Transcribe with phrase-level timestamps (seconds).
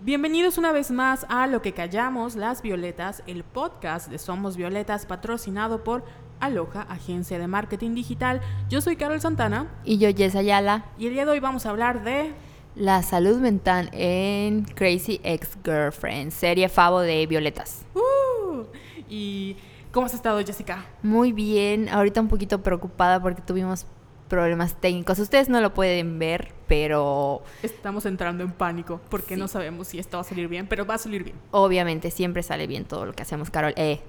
[0.00, 5.06] Bienvenidos una vez más a Lo que callamos las violetas, el podcast de Somos Violetas
[5.06, 6.04] patrocinado por
[6.38, 8.42] Aloha, agencia de marketing digital.
[8.68, 11.70] Yo soy Carol Santana Y yo, Jess Ayala, y el día de hoy vamos a
[11.70, 12.34] hablar de
[12.74, 17.86] la salud mental en Crazy Ex-Girlfriend, serie Favo de Violetas.
[17.94, 18.64] Uh,
[19.08, 19.56] y
[19.92, 20.84] ¿cómo has estado, Jessica?
[21.02, 23.86] Muy bien, ahorita un poquito preocupada porque tuvimos
[24.28, 25.18] problemas técnicos.
[25.18, 29.40] Ustedes no lo pueden ver, pero Estamos entrando en pánico porque Sí.
[29.40, 31.36] no sabemos si esto va a salir bien, pero va a salir bien.
[31.52, 33.72] obviamente siempre sale bien todo lo que hacemos, Carol.
[33.76, 34.00] Eh,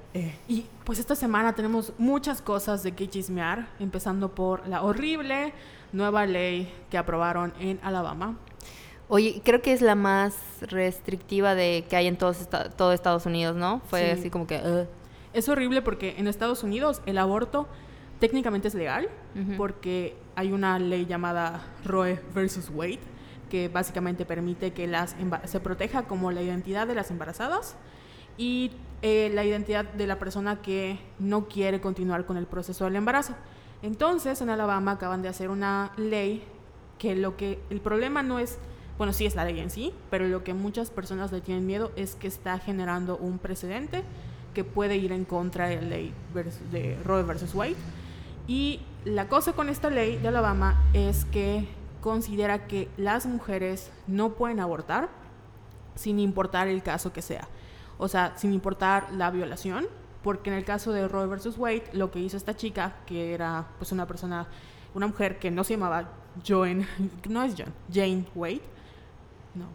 [0.48, 5.53] Y pues esta semana tenemos muchas cosas de que chismear, empezando por la horrible
[5.94, 8.38] nueva ley que aprobaron en Alabama.
[9.09, 13.55] Oye, creo que es la más restrictiva de que hay en todos todo Estados Unidos,
[13.55, 13.81] ¿no?
[13.89, 14.20] Fue Sí.
[14.20, 14.58] así como que...
[14.58, 14.88] "Ugh".
[15.34, 17.67] Es horrible porque en Estados Unidos el aborto
[18.20, 19.09] técnicamente es legal
[19.57, 22.99] porque hay una ley llamada Roe versus Wade
[23.49, 27.75] que básicamente permite que las se proteja como la identidad de las embarazadas
[28.38, 32.95] y eh, la identidad de la persona que no quiere continuar con el proceso del
[32.95, 33.36] embarazo.
[33.81, 36.44] Entonces, en Alabama acaban de hacer una ley
[36.97, 38.58] que lo que el problema no es,
[38.97, 41.92] bueno, sí es la ley en sí, pero lo que muchas personas le tienen miedo
[41.95, 44.03] es que está generando un precedente
[44.55, 46.14] que puede ir en contra de la ley
[46.72, 47.75] de Roe versus Wade.
[48.48, 51.67] Y la cosa con esta ley de Alabama es que
[52.02, 55.09] considera que las mujeres no pueden abortar
[55.95, 57.48] sin importar el caso que sea.
[57.98, 59.86] O sea, sin importar la violación,
[60.23, 63.67] porque en el caso de Roe versus Wade, lo que hizo esta chica, que era
[63.80, 64.48] pues una persona,
[64.94, 66.09] una mujer que no se llamaba
[66.48, 66.86] Joan,
[67.30, 68.61] no es John, Jane Wade,
[69.56, 69.66] no,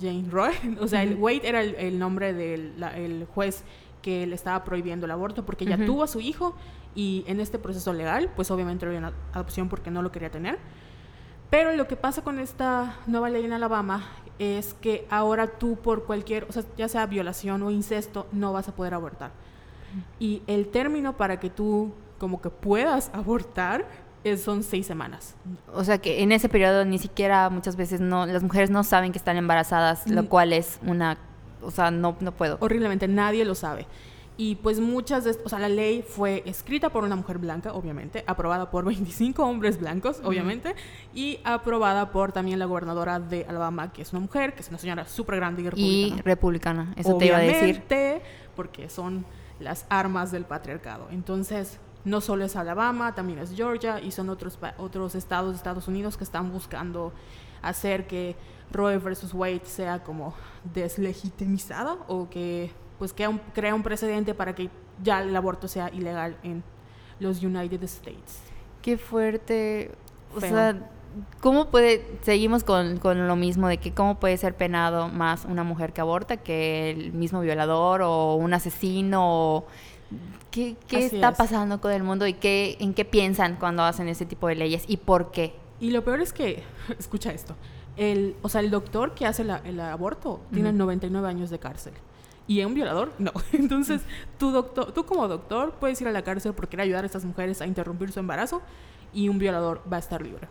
[0.00, 1.16] Jane Roe, o sea, el.
[1.16, 3.64] Wade era el, el nombre del la- el juez
[4.00, 6.54] que le estaba prohibiendo el aborto porque ella tuvo a su hijo
[6.94, 10.58] y en este proceso legal, pues obviamente dio una adopción porque no lo quería tener.
[11.50, 14.04] Pero lo que pasa con esta nueva ley en Alabama
[14.38, 18.68] es que ahora tú por cualquier, o sea, ya sea violación o incesto, no vas
[18.68, 19.30] a poder abortar.
[20.18, 23.86] Y el término para que tú como que puedas abortar
[24.24, 25.34] es, son seis semanas.
[25.74, 29.12] O sea que en ese periodo ni siquiera muchas veces no las mujeres no saben
[29.12, 30.26] que están embarazadas, lo Mm.
[30.26, 31.18] cual es una...
[31.60, 32.56] O sea, no, no puedo.
[32.60, 33.86] Horriblemente, nadie lo sabe.
[34.38, 38.24] Y pues muchas de, o sea, la ley fue escrita por una mujer blanca, obviamente,
[38.26, 40.74] aprobada por 25 hombres blancos, obviamente,
[41.14, 44.78] y aprobada por también la gobernadora de Alabama, que es una mujer, que es una
[44.78, 45.68] señora súper grande y Y
[46.10, 46.22] republicana.
[46.24, 47.56] republicana, eso te iba a decir.
[47.62, 48.22] Obviamente,
[48.56, 49.24] porque son
[49.60, 51.08] las armas del patriarcado.
[51.10, 55.86] Entonces, no solo es Alabama, también es Georgia y son otros, otros estados de Estados
[55.88, 57.12] Unidos que están buscando
[57.60, 58.34] hacer que
[58.72, 60.34] Roe versus Wade sea como
[60.74, 62.70] deslegitimizada o que
[63.02, 64.70] pues crea un, crea un precedente para que
[65.02, 66.62] ya el aborto sea ilegal en
[67.18, 68.38] los United States.
[68.80, 69.90] Qué fuerte.
[70.36, 70.50] O Feo.
[70.50, 70.76] sea,
[71.40, 75.64] ¿cómo puede, seguimos con, con lo mismo de que cómo puede ser penado más una
[75.64, 79.20] mujer que aborta que el mismo violador o un asesino?
[79.56, 79.66] o-
[80.52, 81.36] ¿Qué, qué está es.
[81.36, 84.84] pasando con el mundo y qué, en qué piensan cuando hacen ese tipo de leyes
[84.86, 85.56] y por qué?
[85.80, 86.62] Y lo peor es que,
[87.00, 87.56] escucha esto,
[87.96, 90.78] el, o sea, el doctor que hace la- el aborto tiene Ujú.
[90.78, 91.94] 99 años de cárcel.
[92.46, 93.12] ¿Y un violador?
[93.18, 93.32] No.
[93.52, 94.02] Entonces,
[94.38, 97.24] tú, doctor, tú como doctor puedes ir a la cárcel por querer ayudar a estas
[97.24, 98.62] mujeres a interrumpir su embarazo
[99.12, 100.48] y un violador va a estar libre.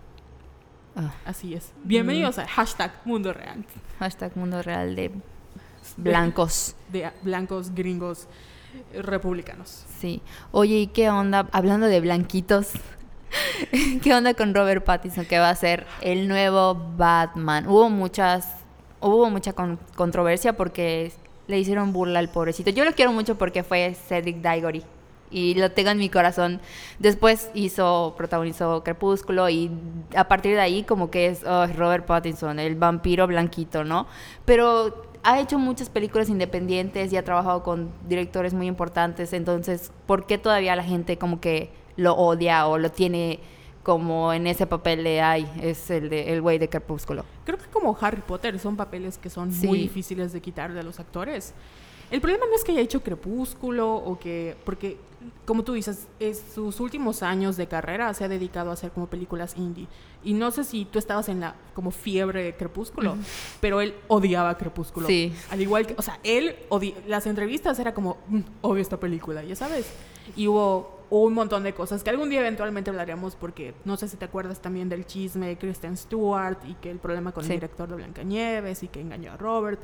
[0.95, 1.71] Ah, Así es.
[1.83, 3.63] Bienvenidos a hashtag Mundo Real.
[3.99, 5.11] hashtag mundo real de
[5.97, 6.75] blancos.
[6.89, 8.27] De blancos, gringos,
[8.93, 9.85] republicanos.
[9.99, 10.21] Sí.
[10.51, 11.47] Oye, ¿y qué onda?
[11.51, 12.71] Hablando de blanquitos,
[14.03, 17.67] ¿qué onda con Robert Pattinson que va a ser el nuevo Batman?
[17.67, 18.55] Hubo muchas,
[18.99, 21.13] hubo mucha con- controversia porque
[21.51, 22.71] le hicieron burla al pobrecito.
[22.71, 24.83] Yo lo quiero mucho porque fue Cedric Diggory
[25.31, 26.59] y lo tengo en mi corazón.
[26.99, 29.71] Después hizo, protagonizó Crepúsculo y
[30.15, 34.07] a partir de ahí como que es oh, Robert Pattinson, el vampiro blanquito, ¿no?
[34.45, 40.25] Pero ha hecho muchas películas independientes y ha trabajado con directores muy importantes, entonces, ¿por
[40.25, 43.39] qué todavía la gente como que lo odia o lo tiene
[43.83, 47.25] como en ese papel de, ay, es el de el güey de Crepúsculo?
[47.45, 49.65] Creo que como Harry Potter son papeles que son Sí.
[49.67, 51.53] muy difíciles de quitar de los actores.
[52.11, 54.97] El problema no es que haya hecho Crepúsculo o que, porque
[55.45, 59.07] como tú dices, es sus últimos años de carrera se ha dedicado a hacer como
[59.07, 59.87] películas indie.
[60.23, 63.15] Y no sé si tú estabas en la como fiebre de Crepúsculo,
[63.61, 65.07] pero él odiaba Crepúsculo.
[65.07, 65.31] Sí.
[65.49, 69.41] Al igual que, o sea, él odi- las entrevistas era como, "Mm, odio esta película,
[69.43, 69.85] ya sabes.
[70.35, 74.15] Y hubo un montón de cosas que algún día eventualmente hablaremos porque no sé si
[74.17, 77.51] te acuerdas también del chisme de Kristen Stewart y que el problema con Sí.
[77.51, 79.79] el director de Blancanieves y que engañó a Robert.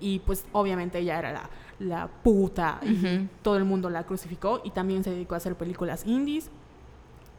[0.00, 1.48] Y pues obviamente ella era la,
[1.78, 6.04] la puta y todo el mundo la crucificó y también se dedicó a hacer películas
[6.06, 6.50] indies.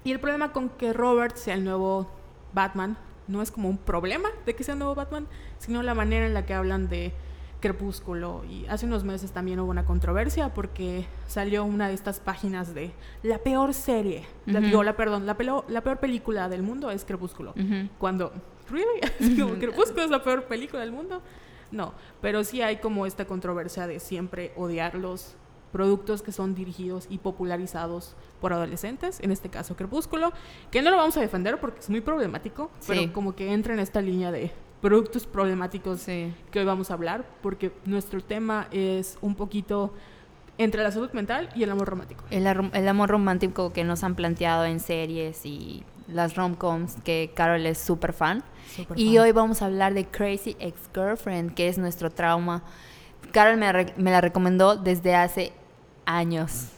[0.06, 2.08] Y el problema con que Robert sea el nuevo
[2.54, 2.98] Batman
[3.28, 5.28] no es como un problema de que sea el nuevo Batman,
[5.58, 7.12] sino la manera en la que hablan de
[7.60, 8.44] Crepúsculo.
[8.50, 12.92] Y hace unos meses también hubo una controversia porque salió una de estas páginas de
[13.24, 15.36] la peor serie, la, digo, la, perdón, la,
[15.68, 17.54] la peor película del mundo es Crepúsculo.
[17.98, 18.31] Cuando,
[18.69, 19.60] ¿really?
[19.60, 21.22] ¿Crepúsculo es la peor película del mundo?
[21.72, 25.36] No, pero sí hay como esta controversia de siempre odiar los
[25.72, 30.31] productos que son dirigidos y popularizados por adolescentes, en este caso Crepúsculo,
[30.72, 33.80] que no lo vamos a defender porque es muy problemático, pero como que entra en
[33.81, 39.36] esta línea de productos problemáticos que hoy vamos a hablar, porque nuestro tema es un
[39.36, 39.94] poquito
[40.57, 42.24] entre la salud mental y el amor romántico.
[42.30, 47.66] El, el amor romántico que nos han planteado en series y las rom-coms que Carol
[47.66, 48.44] es súper fan.
[48.95, 52.63] y hoy vamos a hablar de Crazy Ex-Girlfriend, que es nuestro trauma.
[53.31, 55.51] Carol me, me la recomendó desde hace
[56.06, 56.69] años.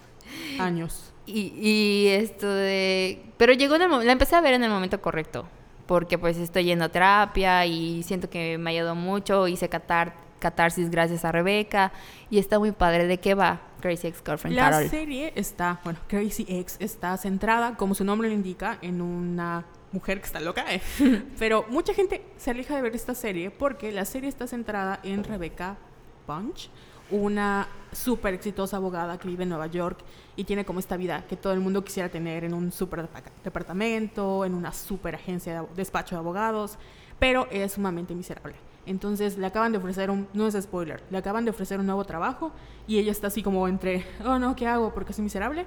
[0.59, 1.13] Años.
[1.25, 3.21] Y, y esto de...
[3.37, 5.45] Pero llegó en el La empecé a ver en el momento correcto.
[5.87, 9.47] Porque pues estoy yendo a terapia y siento que me ha ayudado mucho.
[9.47, 11.91] Hice catar, catarsis gracias a Rebeca.
[12.29, 13.07] Y está muy padre.
[13.07, 15.79] ¿De qué va Crazy Ex-Girlfriend, La serie está...
[15.83, 20.39] Bueno, Crazy Ex está centrada, como su nombre lo indica, en una mujer que está
[20.39, 20.81] loca, ¿eh?
[21.39, 25.23] pero mucha gente se aleja de ver esta serie porque la serie está centrada en
[25.23, 25.77] Rebecca
[26.25, 26.69] Punch,
[27.11, 29.99] una súper exitosa abogada que vive en Nueva York
[30.35, 33.07] y tiene como esta vida que todo el mundo quisiera tener en un súper
[33.43, 36.77] departamento, en una súper agencia de despacho de abogados,
[37.19, 38.55] pero es sumamente miserable.
[38.85, 42.05] Entonces le acaban de ofrecer un, no es spoiler, le acaban de ofrecer un nuevo
[42.05, 42.51] trabajo
[42.87, 44.93] y ella está así como entre, oh no, ¿qué hago?
[44.93, 45.65] Porque soy miserable.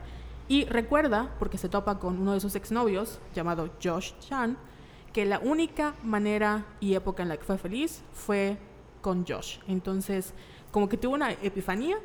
[0.49, 4.57] Y recuerda, porque se topa con uno de sus exnovios, llamado Josh Chan,
[5.13, 8.59] que la única manera y época en la que fue feliz fue
[9.01, 9.59] con Josh.
[9.69, 10.35] Entonces
[10.71, 11.97] como que tuvo una epifanía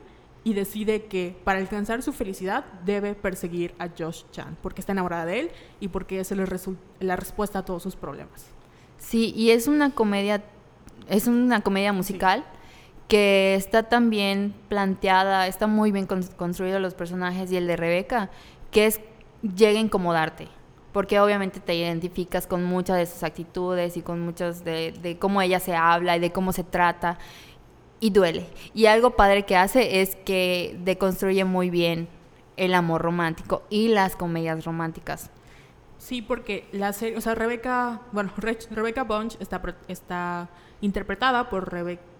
[0.44, 5.26] y decide que para alcanzar su felicidad debe perseguir a Josh Chan, porque está enamorada
[5.26, 8.46] de él y porque es la respuesta a todos sus problemas.
[9.00, 10.44] Sí, y es una comedia,
[11.10, 12.46] es una comedia musical
[13.08, 18.30] que está tan bien planteada, está muy bien construido los personajes y el de Rebeca,
[18.70, 19.02] que es
[19.42, 20.48] llega a incomodarte
[20.92, 25.42] porque obviamente te identificas con muchas de sus actitudes y con muchas de, de, cómo
[25.42, 27.20] ella se habla y de cómo se trata
[28.06, 28.46] y duele.
[28.76, 32.08] Y algo padre que hace es que deconstruye muy bien
[32.56, 35.32] el amor romántico y las comedias románticas.
[35.98, 38.32] Sí, porque la serie, o sea, Rebeca, bueno,
[38.70, 40.50] Rebecca Bunch está, está
[40.82, 41.68] interpretada por,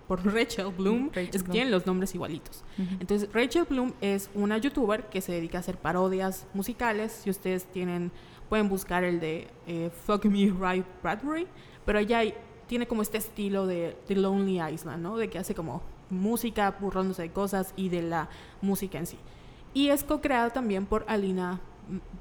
[0.08, 2.64] por Rachel Bloom, es que tienen los nombres igualitos.
[3.00, 7.12] Entonces, Rachel Bloom es una youtuber que se dedica a hacer parodias musicales.
[7.12, 8.12] Si ustedes tienen,
[8.50, 11.46] pueden buscar el de eh, Fuck Me Right Bradbury,
[11.86, 12.24] pero ella
[12.68, 15.18] tiene como este estilo de The Lonely Island, ¿no?
[15.18, 18.30] De que hace como música burlándose de cosas y de la
[18.62, 19.18] música en sí.
[19.74, 21.60] Y es co-creada también por Alina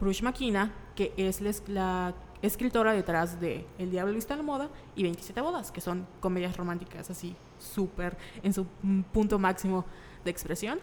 [0.00, 5.02] Bruce Makina, que es la escritora detrás de El Diablo Vista a la Moda y
[5.02, 8.66] 27 Bodas, que son comedias románticas así súper en su
[9.12, 9.84] punto máximo
[10.24, 10.80] de expresión.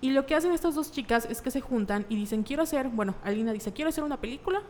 [0.00, 2.88] Y lo que hacen estas dos chicas es que se juntan y dicen, quiero hacer,
[2.88, 4.62] bueno, Alina dice, quiero hacer una película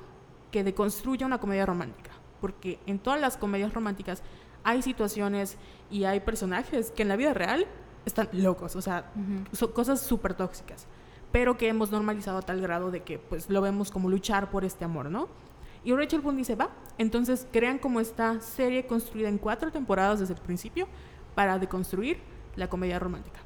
[0.50, 2.12] que deconstruya una comedia romántica
[2.44, 4.22] porque en todas las comedias románticas
[4.64, 5.56] hay situaciones
[5.90, 7.66] y hay personajes que en la vida real
[8.04, 9.10] están locos, o sea,
[9.52, 10.86] son cosas súper tóxicas,
[11.32, 14.62] pero que hemos normalizado a tal grado de que pues lo vemos como luchar por
[14.62, 15.30] este amor, ¿no?
[15.84, 16.68] Y Rachel Boone dice, va,
[16.98, 20.86] entonces crean como esta serie construida en cuatro temporadas desde el principio
[21.34, 22.18] para deconstruir
[22.56, 23.40] la comedia romántica.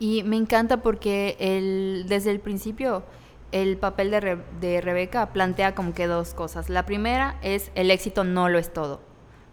[0.00, 3.04] Y me encanta porque el, desde el principio
[3.52, 6.68] el papel de, de Rebeca plantea como que dos cosas.
[6.68, 9.00] La primera es el éxito no lo es todo.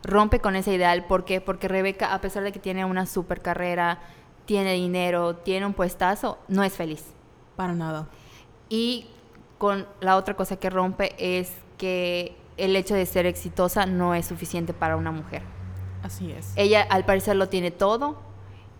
[0.04, 1.06] Rompe con ese ideal.
[1.06, 1.42] ¿Por qué?
[1.42, 4.00] Porque Rebeca, a pesar de que tiene una super carrera,
[4.46, 7.06] tiene dinero, tiene un puestazo, no es feliz.
[7.56, 8.08] Para nada.
[8.70, 9.08] Y
[9.58, 14.26] con la otra cosa que rompe es que el hecho de ser exitosa no es
[14.26, 15.44] suficiente para una mujer.
[16.02, 16.54] Así es.
[16.56, 18.18] Ella al parecer lo tiene todo,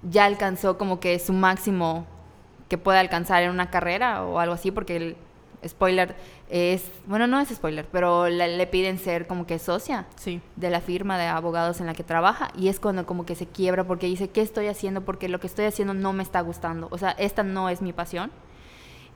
[0.04, 2.08] ya alcanzó como que su máximo
[2.70, 5.18] que puede alcanzar en una carrera o algo así, porque el
[5.68, 6.16] spoiler
[6.50, 10.42] es, bueno, no es spoiler, pero le, piden ser como que socia sí.
[10.56, 13.46] de la firma de abogados en la que trabaja y es cuando como que se
[13.46, 15.02] quiebra porque dice, ¿qué estoy haciendo?
[15.02, 17.92] Porque lo que estoy haciendo no me está gustando, o sea, esta no es mi
[17.92, 18.32] pasión.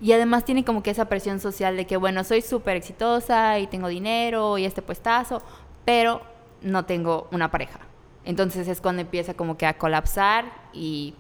[0.02, 3.68] Y además tiene como que esa presión social de que, bueno, soy súper exitosa y
[3.68, 5.42] tengo dinero y este puestazo,
[5.86, 6.22] pero
[6.62, 7.80] no tengo una pareja.
[8.26, 11.14] Entonces es cuando empieza como que a colapsar y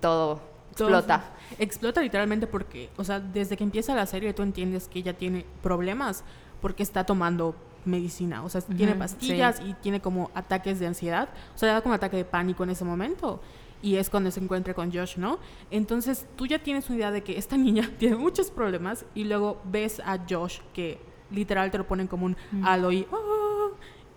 [0.00, 0.40] todo
[0.82, 1.24] explota.
[1.58, 5.44] Explota literalmente porque, o sea, desde que empieza la serie tú entiendes que ella tiene
[5.62, 6.24] problemas
[6.60, 7.54] porque está tomando
[7.84, 11.82] medicina, o sea, tiene pastillas y tiene como ataques de ansiedad, o sea, le da
[11.82, 13.40] como ataque de pánico en ese momento
[13.82, 15.38] y es cuando se encuentra con Josh, ¿no?
[15.70, 19.60] Entonces tú ya tienes una idea de que esta niña tiene muchos problemas y luego
[19.64, 20.98] ves a Josh que
[21.30, 23.72] literal te lo ponen como un halo y, oh,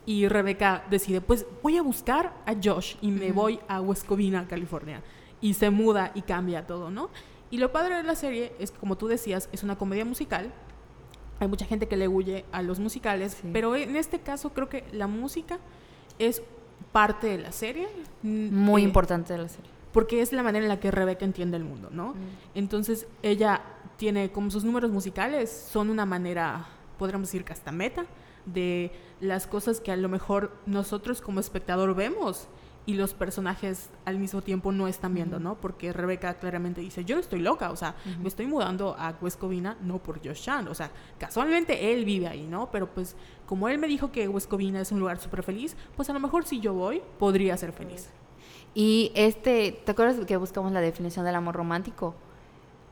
[0.05, 4.47] Y Rebeca decide, pues voy a buscar a Josh y me voy a West Covina,
[4.47, 5.03] California.
[5.41, 7.09] Y se muda y cambia todo, ¿no?
[7.49, 10.51] Y lo padre de la serie es que, como tú decías, es una comedia musical.
[11.39, 14.83] Hay mucha gente que le huye a los musicales, pero en este caso creo que
[14.91, 15.59] la música
[16.19, 16.41] es
[16.91, 17.87] parte de la serie.
[18.23, 19.69] Muy eh, importante de la serie.
[19.93, 22.15] Porque es la manera en la que Rebeca entiende el mundo, ¿no?
[22.53, 23.61] Entonces ella
[23.97, 26.67] tiene como sus números musicales, son una manera,
[26.97, 28.05] podríamos decir que hasta meta,
[28.45, 32.47] de las cosas que a lo mejor nosotros como espectador vemos
[32.87, 35.55] y los personajes al mismo tiempo no están viendo, ¿no?
[35.55, 39.77] Porque Rebeca claramente dice, yo no estoy loca, o sea, me estoy mudando a Huescovina
[39.81, 40.89] no por Josh Chan, o sea,
[41.19, 42.71] casualmente él vive ahí, ¿no?
[42.71, 46.13] Pero pues como él me dijo que Huescovina es un lugar súper feliz, pues a
[46.13, 48.09] lo mejor si yo voy, podría ser feliz.
[48.73, 52.15] Y este, ¿te acuerdas que buscamos la definición del amor romántico?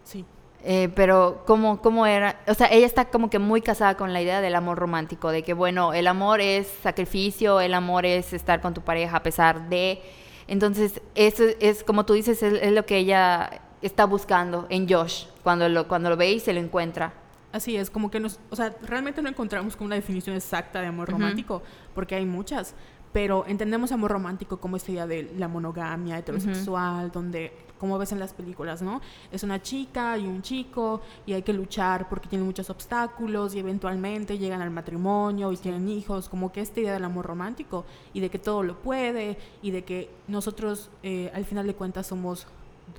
[0.03, 0.25] Sí.
[0.67, 2.39] Eh, pero ¿cómo, ¿cómo era?
[2.47, 5.43] O sea, ella está como que muy casada con la idea del amor romántico, de
[5.43, 9.69] que bueno, el amor es sacrificio, el amor es estar con tu pareja a pesar
[9.69, 10.01] de...
[10.47, 15.69] Entonces, eso es, como tú dices, es, lo que ella está buscando en Josh, cuando
[15.69, 17.13] lo, cuando lo ve y se lo encuentra.
[17.51, 20.87] Así es, como que nos, o sea, realmente no encontramos con una definición exacta de
[20.87, 21.61] amor romántico,
[21.93, 22.73] porque hay muchas,
[23.13, 27.53] pero entendemos amor romántico como esta idea de la monogamia heterosexual, donde,
[27.85, 28.99] como ves en las películas, ¿no?
[29.31, 33.59] Es una chica y un chico y hay que luchar porque tienen muchos obstáculos y
[33.59, 38.21] eventualmente llegan al matrimonio y tienen hijos, como que esta idea del amor romántico y
[38.21, 42.47] de que todo lo puede y de que nosotros eh, al final de cuentas somos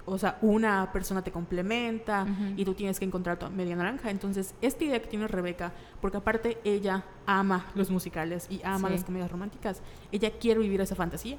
[0.05, 2.27] o sea, una persona te complementa
[2.57, 4.11] y tú tienes que encontrar tu media naranja.
[4.11, 9.05] Entonces, esta idea que tiene Rebeca, porque aparte ella ama los musicales y ama las
[9.05, 11.39] comedias románticas, ella quiere vivir esa fantasía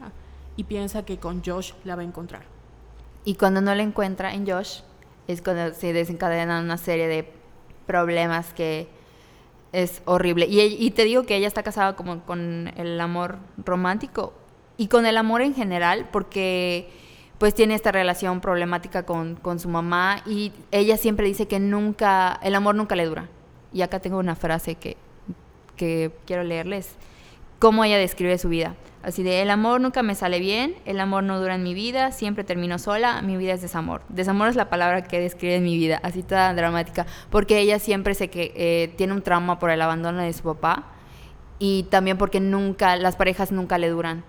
[0.56, 2.57] y piensa que con Josh la va a encontrar.
[3.28, 4.80] Y cuando no la encuentra en Josh,
[5.28, 7.30] es cuando se desencadenan una serie de
[7.86, 8.88] problemas que
[9.74, 10.46] es horrible.
[10.46, 14.32] Y, y te digo que ella está casada como con el amor romántico
[14.78, 16.90] y con el amor en general, porque
[17.38, 22.40] pues tiene esta relación problemática con, con, su mamá y ella siempre dice que nunca,
[22.42, 23.28] el amor nunca le dura.
[23.74, 24.96] Y acá tengo una frase que,
[25.76, 26.96] que quiero leerles,
[27.60, 28.76] cómo ella describe su vida.
[29.04, 32.12] Así de, el amor nunca me sale bien, el amor no dura en mi vida,
[32.12, 34.02] siempre termino sola, mi vida es desamor.
[34.10, 38.30] Desamor es la palabra que describe mi vida, así toda dramática, porque ella siempre sé
[38.30, 40.88] que eh, tiene un trauma por el abandono de su papá
[41.58, 44.24] y también porque nunca, las parejas nunca le duran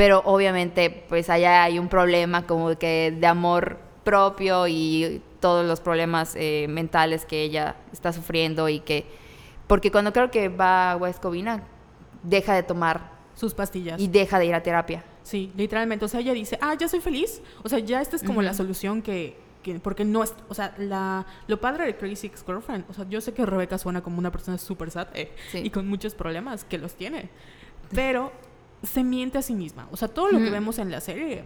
[0.00, 5.80] pero obviamente pues allá hay un problema como que de amor propio y todos los
[5.80, 9.04] problemas eh, mentales que ella está sufriendo y que
[9.66, 11.64] porque cuando creo que va a Huescovina
[12.22, 15.04] deja de tomar sus pastillas y deja de ir a terapia.
[15.22, 18.22] Sí, literalmente, o sea, ella dice, "Ah, ya soy feliz." O sea, ya esta es
[18.22, 22.26] como la solución que, que porque no es, o sea, la, lo padre de Crazy
[22.26, 25.32] Ex Girlfriend, o sea, yo sé que Rebeca suena como una persona súper sad eh,
[25.54, 27.30] y con muchos problemas que los tiene,
[27.94, 28.32] pero
[28.82, 29.88] se miente a sí misma.
[29.90, 31.44] O sea, todo lo que vemos en la serie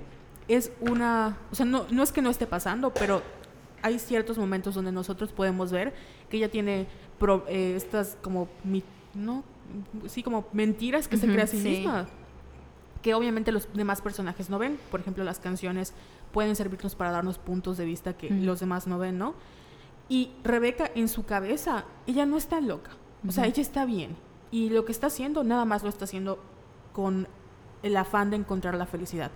[0.49, 1.39] es una...
[1.51, 3.23] O sea, no, no es que no esté pasando, pero
[3.83, 5.95] hay ciertos momentos donde nosotros podemos ver
[6.29, 6.87] que ella tiene
[7.49, 8.49] eh, estas como...
[9.15, 9.43] ¿no?
[10.07, 12.07] Sí, como mentiras que se crea a sí, misma.
[13.03, 14.79] Que obviamente los demás personajes no ven.
[14.91, 15.93] Por ejemplo, las canciones
[16.33, 19.35] pueden servirnos para darnos puntos de vista que los demás no ven, ¿no?
[20.09, 22.91] Y Rebeca en su cabeza, ella no está loca.
[23.27, 24.17] O sea, ella está bien.
[24.51, 26.39] Y lo que está haciendo, nada más lo está haciendo
[26.93, 27.27] con
[27.83, 29.31] el afán de encontrar la felicidad.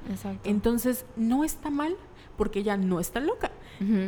[0.44, 1.96] Entonces, no está mal
[2.36, 3.50] porque ella no está loca.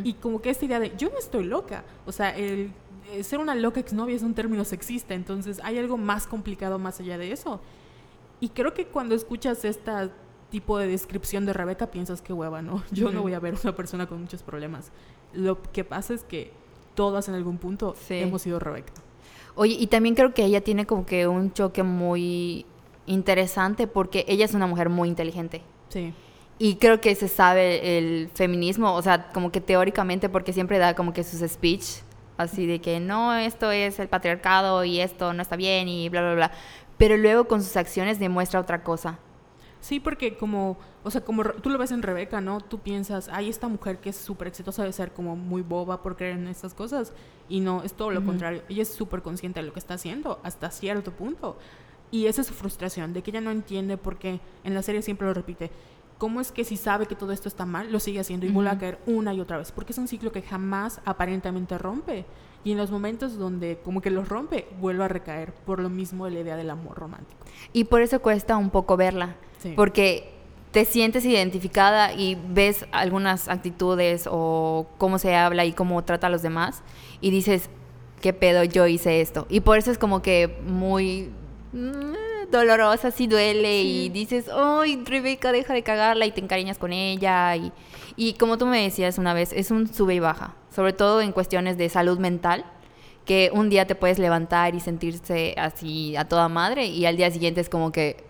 [0.03, 2.73] Y como que esta idea de yo no estoy loca, o sea, el,
[3.23, 7.17] ser una loca exnovia es un término sexista, entonces hay algo más complicado más allá
[7.17, 7.61] de eso.
[8.39, 9.91] Y creo que cuando escuchas este
[10.49, 12.83] tipo de descripción de Rebeca piensas que hueva, ¿no?
[12.91, 14.91] Yo no voy a ver una persona con muchos problemas.
[15.33, 16.51] Lo que pasa es que
[16.95, 18.93] todas en algún punto hemos sido Rebeca.
[19.55, 22.65] Oye, y también creo que ella tiene como que un choque muy
[23.05, 25.61] interesante porque ella es una mujer muy inteligente.
[25.89, 26.13] Sí.
[26.57, 30.95] Y creo que se sabe el feminismo, o sea, como que teóricamente, porque siempre da
[30.95, 32.01] como que sus speech,
[32.41, 36.21] así de que no, esto es el patriarcado y esto no está bien y bla,
[36.21, 36.51] bla, bla.
[36.97, 39.19] Pero luego con sus acciones demuestra otra cosa.
[39.79, 42.61] Sí, porque como, o sea, como tú lo ves en Rebeca, ¿no?
[42.61, 46.15] Tú piensas, ay, esta mujer que es súper exitosa debe ser como muy boba por
[46.15, 47.13] creer en estas cosas.
[47.49, 48.61] Y no, es todo lo contrario.
[48.69, 51.57] Ella es súper consciente de lo que está haciendo hasta cierto punto.
[52.11, 55.01] Y esa es su frustración, de que ella no entiende por qué, en la serie
[55.01, 55.71] siempre lo repite,
[56.21, 58.69] cómo es que si sabe que todo esto está mal, lo sigue haciendo y vuelve
[58.69, 62.25] a caer una y otra vez, porque es un ciclo que jamás aparentemente rompe.
[62.63, 66.25] Y en los momentos donde como que los rompe, vuelve a recaer por lo mismo
[66.25, 67.41] de la idea del amor romántico.
[67.73, 69.35] Y por eso cuesta un poco verla,
[69.75, 70.31] porque
[70.69, 76.29] te sientes identificada y ves algunas actitudes o cómo se habla y cómo trata a
[76.29, 76.83] los demás
[77.19, 77.71] y dices,
[78.21, 79.47] ¿qué pedo yo hice esto?
[79.49, 81.31] Y por eso es como que muy
[82.51, 84.03] dolorosa, sí duele Sí.
[84.05, 86.25] y dices, ¡ay, Rebeca, deja de cagarla!
[86.25, 87.55] y te encariñas con ella.
[87.55, 87.71] Y,
[88.15, 91.31] y como tú me decías una vez, es un sube y baja, sobre todo en
[91.31, 92.65] cuestiones de salud mental,
[93.25, 97.29] que un día te puedes levantar y sentirse así a toda madre y al día
[97.31, 98.23] siguiente es como que,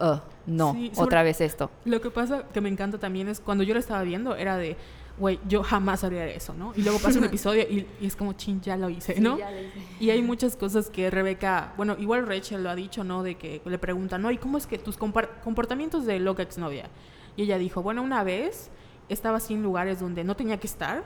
[0.00, 1.70] "Ugh, no, Sí, otra vez esto.
[1.84, 4.76] Lo que pasa que me encanta también es cuando yo lo estaba viendo, era de,
[5.18, 6.72] güey, yo jamás haría eso, ¿no?
[6.76, 9.38] Y luego pasa un episodio y, y es como, chin, ya lo hice, ¿no?
[10.00, 13.22] Y hay muchas cosas que Rebeca, bueno, igual Rachel lo ha dicho, ¿no?
[13.22, 14.30] De que le preguntan, ¿no?
[14.30, 16.88] ¿Y cómo es que tus comportamientos de loca exnovia?
[17.36, 18.70] Y ella dijo, bueno, una vez
[19.08, 21.04] estaba así en lugares donde no tenía que estar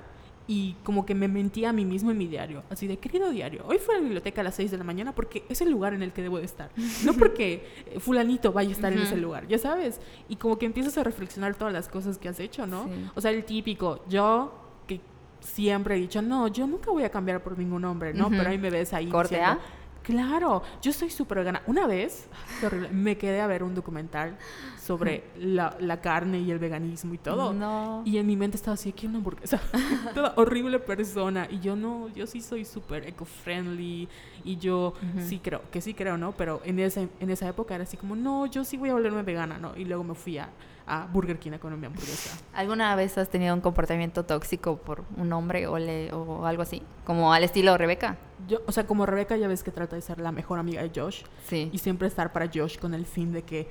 [0.49, 3.65] y como que me mentía a mí mismo en mi diario, así de, querido diario,
[3.67, 5.95] hoy fui a la biblioteca a las 6 de la mañana porque es el lugar
[5.95, 6.71] en el que debo de estar,
[7.05, 9.07] no porque eh, fulanito vaya a estar en Ujú.
[9.09, 12.41] ese lugar, ya sabes, y como que empiezas a reflexionar todas las cosas que has
[12.41, 12.85] hecho, ¿no?
[12.85, 12.91] Sí.
[13.15, 14.53] O sea, el típico, yo
[14.87, 15.01] que
[15.41, 18.27] siempre he dicho, no, yo nunca voy a cambiar por ningún hombre, ¿no?
[18.27, 18.37] Ujú.
[18.37, 19.83] Pero ahí me ves ahí Corte diciendo, A.
[20.03, 21.63] Claro, yo soy súper vegana.
[21.69, 22.27] Una vez,
[22.59, 24.37] qué horrible, me quedé a ver un documental
[24.83, 27.53] sobre la, la carne y el veganismo y todo.
[27.53, 28.03] No.
[28.05, 29.61] Y en mi mente estaba así, quiero una hamburguesa.
[30.15, 31.47] Toda horrible persona.
[31.51, 34.09] Y yo no, yo sí soy súper eco-friendly.
[34.45, 36.33] Y yo sí creo, que sí creo, ¿no?
[36.33, 39.23] Pero en, ese, en esa época era así como, no, yo sí voy a volverme
[39.23, 39.73] vegana, ¿no?
[39.77, 40.49] Y luego me fui a,
[40.85, 42.37] a Burger King a comer mi hamburguesa.
[42.53, 46.83] ¿Alguna vez has tenido un comportamiento tóxico por un hombre o, le- o algo así?
[47.05, 48.17] Como al estilo Rebeca.
[48.49, 50.91] Yo, o sea, como Rebeca ya ves que trata de ser la mejor amiga de
[50.93, 51.23] Josh.
[51.47, 51.71] Sí.
[51.73, 53.69] y siempre estar para Josh con el fin de que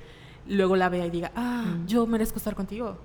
[0.48, 1.86] luego la vea y diga, ah, Mm.
[1.86, 2.96] yo merezco estar contigo.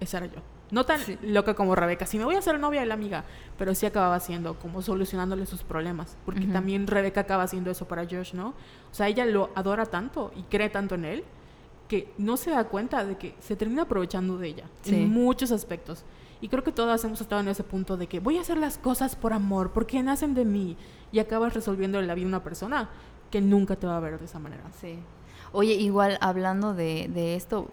[0.00, 0.40] Esa era yo.
[0.70, 1.18] No tan Sí.
[1.22, 3.24] loca como Rebeca, si me voy a hacer novia de la amiga,
[3.56, 8.04] pero sí acababa siendo como solucionándole sus problemas, porque también Rebeca acaba haciendo eso para
[8.04, 8.48] Josh, ¿no?
[8.48, 8.54] O
[8.94, 11.24] sea, ella lo adora tanto y cree tanto en él
[11.88, 14.94] que no se da cuenta de que se termina aprovechando de ella Sí.
[14.94, 16.04] en muchos aspectos.
[16.42, 18.76] Y creo que todas hemos estado en ese punto de que voy a hacer las
[18.76, 20.76] cosas por amor, porque nacen de mí,
[21.12, 22.90] y acabas resolviendo la vida de una persona
[23.30, 24.62] que nunca te va a ver de esa manera.
[24.78, 24.98] Sí.
[25.52, 27.68] Oye, igual hablando de, de esto,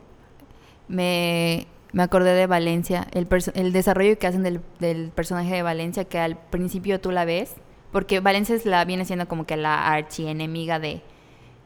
[0.87, 6.05] me, me acordé de Valencia, el, el desarrollo que hacen del, del personaje de Valencia,
[6.05, 7.55] que al principio tú la ves,
[7.91, 11.01] porque Valencia es la, viene siendo como que la archienemiga de,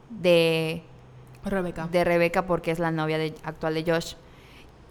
[0.10, 0.84] de,
[1.43, 1.88] Rebeca.
[1.88, 4.13] de Rebeca porque es la novia de- actual de Josh.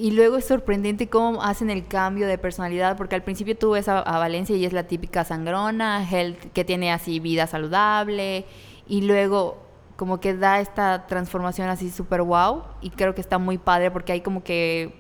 [0.01, 3.89] Y luego es sorprendente cómo hacen el cambio de personalidad, porque al principio tú ves
[3.89, 8.45] a, a Valencia y es la típica sangrona, health, que tiene así vida saludable,
[8.87, 9.59] y luego
[9.99, 14.13] como que da esta transformación así súper wow, y creo que está muy padre porque
[14.13, 14.95] hay como que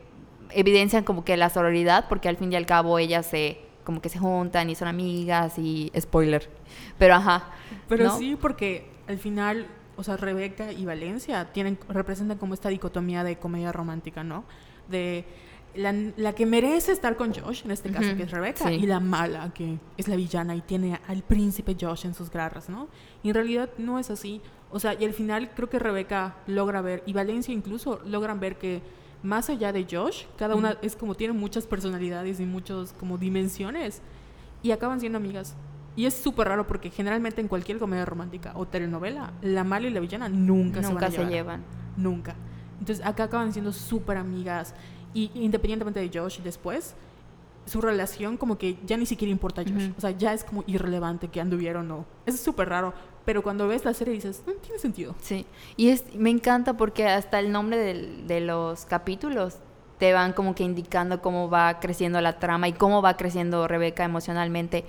[0.51, 4.09] evidencian como que la sororidad, porque al fin y al cabo ellas se como que
[4.09, 6.51] se juntan y son amigas y spoiler.
[6.99, 7.45] Pero ajá.
[7.89, 8.19] Pero ¿no?
[8.19, 13.39] sí, porque al final, o sea, Rebeca y Valencia tienen, representan como esta dicotomía de
[13.39, 14.43] comedia romántica, ¿no?
[14.89, 15.25] De
[15.77, 18.75] la, la que merece estar con Josh, en este caso Ujú, que es Rebeca, sí.
[18.75, 22.69] y la mala, que es la villana y tiene al príncipe Josh en sus garras,
[22.69, 22.89] ¿no?
[23.23, 24.43] Y en realidad no es así.
[24.71, 28.59] O sea, y al final creo que Rebeca logra ver, y Valencia incluso logran ver
[28.59, 28.83] que
[29.23, 34.01] más allá de Josh, cada una es como tiene muchas personalidades y muchas como dimensiones
[34.63, 35.57] y acaban siendo amigas.
[35.97, 39.91] Y es súper raro porque generalmente en cualquier comedia romántica o telenovela, la mala y
[39.91, 41.65] la villana nunca, se, van Nunca a se llevan.
[41.97, 42.37] Nunca.
[42.79, 44.75] Entonces acá acaban siendo súper amigas.
[45.13, 46.95] Y independientemente de Josh después,
[47.67, 49.87] su relación como que ya ni siquiera importa a Josh.
[49.87, 49.95] Ujú.
[49.97, 52.07] O sea, ya es como irrelevante que anduvieron o no.
[52.27, 52.95] Eso es súper raro.
[53.29, 55.15] Pero cuando ves la serie dices, "Mm, tiene sentido.
[55.21, 55.45] Sí,
[55.77, 59.57] y es, me encanta porque hasta el nombre del- de los capítulos
[59.99, 64.03] te van como que indicando cómo va creciendo la trama y cómo va creciendo Rebeca
[64.03, 64.87] emocionalmente.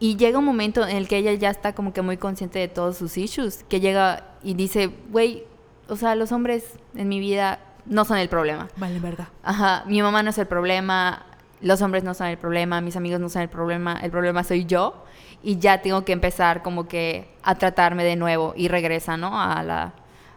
[0.00, 2.68] Y llega un momento en el que ella ya está como que muy consciente de
[2.68, 5.44] todos sus issues, que llega y dice, güey,
[5.88, 8.68] o sea, los hombres en mi vida no son el problema.
[8.76, 9.30] Vale, verga.
[9.42, 11.24] Ajá, mi mamá no es el problema,
[11.62, 14.66] los hombres no son el problema, mis amigos no son el problema, el problema soy
[14.66, 15.04] yo
[15.42, 19.40] y ya tengo que empezar como que a tratarme de nuevo y regresa, ¿no?
[19.40, 19.94] A la,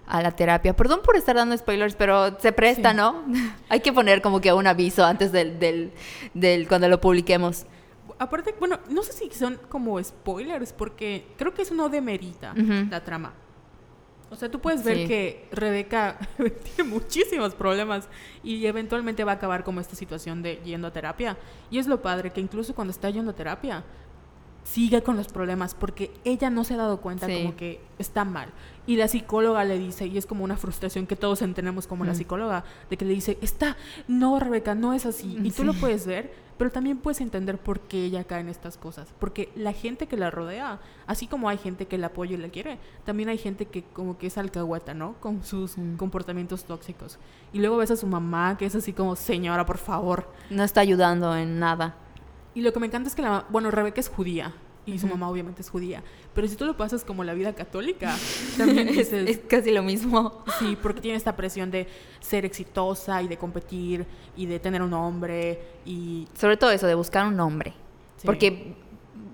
[0.08, 0.76] a la terapia.
[0.76, 2.98] Perdón por estar dando spoilers, pero se presta, Sí.
[2.98, 3.24] ¿no?
[3.70, 5.92] Hay que poner como que un aviso antes del, del,
[6.34, 7.66] del cuando lo publiquemos.
[8.20, 12.88] Aparte, bueno, no sé si son como spoilers, porque creo que eso no demerita Ujú.
[12.90, 13.34] la trama.
[14.30, 15.08] O sea, tú puedes ver Sí.
[15.08, 16.18] que Rebeca
[16.76, 18.08] tiene muchísimos problemas
[18.44, 21.36] y eventualmente va a acabar como esta situación de yendo a terapia.
[21.72, 23.84] Y es lo padre, que incluso cuando está yendo a terapia,
[24.64, 27.38] sigue con los problemas porque ella no se ha dado cuenta Sí.
[27.42, 28.50] como que está mal.
[28.88, 32.16] Y la psicóloga le dice, y es como una frustración que todos tenemos como la
[32.16, 35.38] psicóloga, de que le dice, está, no, Rebeca, no es así.
[35.44, 38.78] Y tú lo puedes ver, pero también puedes entender por qué ella cae en estas
[38.78, 39.08] cosas.
[39.20, 42.50] Porque la gente que la rodea, así como hay gente que la apoya y la
[42.50, 45.14] quiere, también hay gente que como que es alcahueta, ¿no?
[45.20, 45.98] Con sus Mm.
[45.98, 47.20] comportamientos tóxicos.
[47.54, 50.28] Y luego ves a su mamá, que es así como, señora, por favor.
[50.50, 51.96] No está ayudando en nada.
[52.54, 54.54] Y lo que me encanta es que la, bueno, Rebeca es judía.
[54.86, 56.04] y su mamá obviamente es judía.
[56.34, 58.16] Pero si tú lo pasas como la vida católica,
[58.58, 60.44] también es, es casi lo mismo.
[60.60, 61.88] Sí, porque tiene esta presión de
[62.20, 66.28] ser exitosa y de competir y de tener un hombre y...
[66.34, 67.74] Sobre todo eso, de buscar un hombre.
[68.26, 68.76] Porque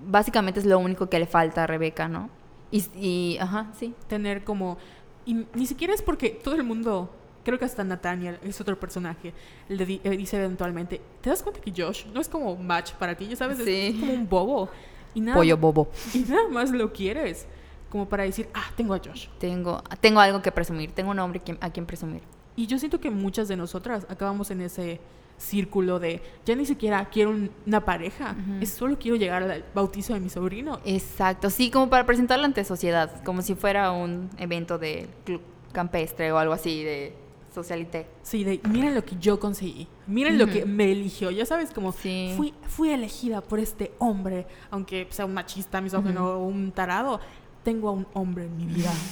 [0.06, 2.30] básicamente es lo único que le falta a Rebeca, ¿no?
[2.70, 3.94] Y, y, ajá, sí.
[4.06, 4.78] Tener como...
[5.24, 7.10] Y ni siquiera es porque todo el mundo
[7.48, 9.32] creo que hasta Nathaniel es otro personaje,
[9.70, 13.26] le dice eventualmente, ¿te das cuenta que Josh no es como match para ti?
[13.26, 14.68] Ya sabes, es como un bobo.
[15.14, 15.88] Y nada, Pollo bobo.
[16.12, 17.46] Y nada más lo quieres,
[17.88, 19.28] como para decir, ah, tengo a Josh.
[19.38, 22.20] Tengo, tengo algo que presumir, tengo un hombre a quien presumir.
[22.54, 25.00] Y yo siento que muchas de nosotras acabamos en ese
[25.38, 27.34] círculo de ya ni siquiera quiero
[27.64, 30.80] una pareja, es solo quiero llegar al bautizo de mi sobrino.
[30.84, 35.40] Exacto, sí, como para presentarlo ante sociedad, como si fuera un evento de club
[35.72, 37.27] campestre o algo así de
[37.62, 38.06] socialité.
[38.22, 41.92] Sí, de miren lo que yo conseguí, miren lo que me eligió, ya sabes, como
[41.92, 47.20] fui, fui elegida por este hombre, aunque sea un machista, misógino o un tarado,
[47.64, 48.92] tengo a un hombre en mi vida.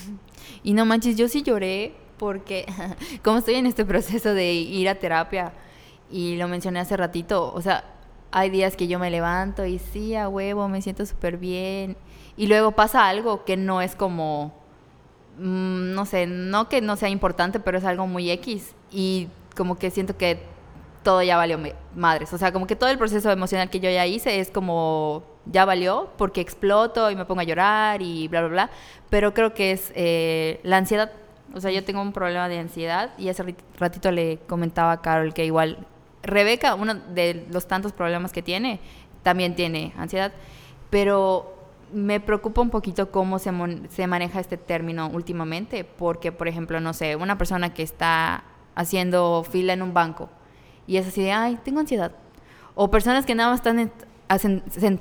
[0.63, 2.67] Y no manches, yo sí lloré porque
[3.25, 5.53] como estoy en este proceso de ir a terapia
[6.09, 7.85] y lo mencioné hace ratito, o sea,
[8.31, 11.97] hay días que yo me levanto y sí, a huevo, me siento súper bien
[12.37, 14.66] y luego pasa algo que no es como
[15.39, 18.75] Mm, no sé, no que no sea importante, pero es algo muy X.
[18.91, 20.41] Y como que siento que
[21.03, 21.59] todo ya valió
[21.95, 22.33] madres.
[22.33, 25.65] O sea, como que todo el proceso emocional que yo ya hice es como ya
[25.65, 28.71] valió porque exploto y me pongo a llorar y bla, bla, bla.
[29.11, 31.13] Pero creo que es eh, la ansiedad.
[31.55, 35.33] O sea, yo tengo un problema de ansiedad y hace ratito le comentaba a Carol
[35.33, 35.87] que igual
[36.23, 38.81] Rebeca, uno de los tantos problemas que tiene,
[39.23, 40.33] también tiene ansiedad.
[40.91, 41.56] Pero
[41.93, 43.53] me preocupa un poquito cómo se,
[43.91, 48.45] se maneja este término últimamente, porque, por ejemplo, no sé, una persona que está
[48.75, 50.29] haciendo fila en un banco
[50.87, 52.13] y es así de, ay, tengo ansiedad.
[52.75, 53.93] O personas que nada más están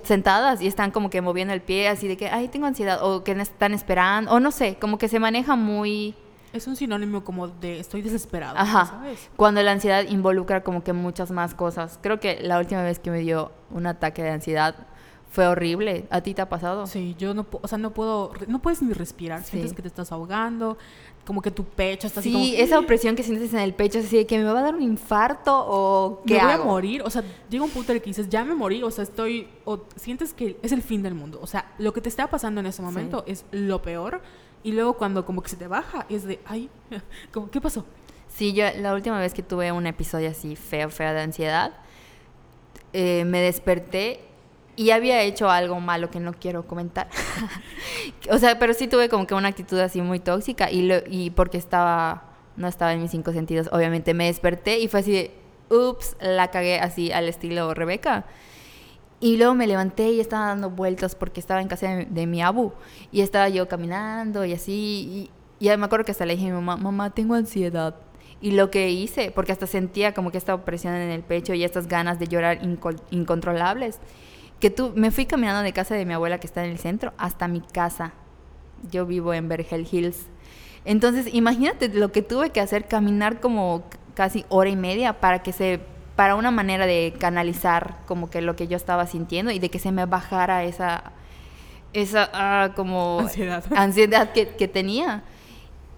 [0.04, 3.24] sentadas y están como que moviendo el pie así de que, ay, tengo ansiedad, o
[3.24, 6.15] que están esperando, o no sé, como que se maneja muy...
[6.54, 8.86] Es un sinónimo como de estoy desesperado, Ajá.
[8.86, 9.30] ¿sabes?
[9.36, 12.00] Cuando la ansiedad involucra como que muchas más cosas.
[12.02, 14.88] Creo que la última vez que me dio un ataque de ansiedad
[15.36, 16.06] fue horrible.
[16.12, 16.88] ¿A ti te ha pasado?
[16.88, 19.43] Sí, yo no, o sea, no puedo, no puedes ni respirar.
[19.43, 20.78] Sientes que te estás ahogando,
[21.26, 24.15] como que tu pecho está así Sí, esa opresión que sientes en el pecho, así
[24.15, 27.02] de que me va a dar un infarto o ¿qué me voy a morir.
[27.04, 29.50] O sea, llega un punto en el que dices, ya me morí, o sea, estoy,
[29.65, 31.39] o sientes que es el fin del mundo.
[31.41, 34.21] O sea, lo que te está pasando en ese momento es lo peor.
[34.63, 36.69] Y luego cuando como que se te baja, es de, ay,
[37.34, 37.86] como, ¿qué pasó?
[38.30, 41.74] Sí, yo la última vez que tuve un episodio así feo, feo de ansiedad,
[42.93, 44.24] eh, me desperté
[44.75, 47.07] y había hecho algo malo que no quiero comentar.
[48.29, 51.29] o sea, pero sí tuve como que una actitud así muy tóxica y, lo, y
[51.29, 52.23] porque estaba,
[52.57, 55.31] no estaba en mis cinco sentidos, obviamente me desperté y fue así de,
[55.69, 58.25] ups, la cagué así al estilo Rebeca.
[59.21, 62.73] Y luego me levanté y estaba dando vueltas porque estaba en casa de, mi abu
[63.11, 65.31] y estaba yo caminando y así.
[65.59, 67.95] Y, y me acuerdo que hasta le dije a mi mamá, mamá, tengo ansiedad.
[68.41, 71.63] Y lo que hice, porque hasta sentía como que esta opresión en el pecho y
[71.63, 72.59] estas ganas de llorar
[73.09, 73.99] incontrolables
[74.65, 77.13] que tú, me fui caminando de casa de mi abuela que está en el centro
[77.19, 78.13] hasta mi casa.
[78.89, 80.25] Yo vivo en Bergel Hills.
[80.86, 83.84] Entonces, imagínate lo que tuve que hacer, caminar como
[84.15, 85.82] casi hora y media para que se,
[86.15, 89.78] para una manera de canalizar como que lo que yo estaba sintiendo y de que
[89.78, 91.12] se me bajara esa,
[91.93, 95.21] esa ah, como ansiedad, ansiedad que, que tenía.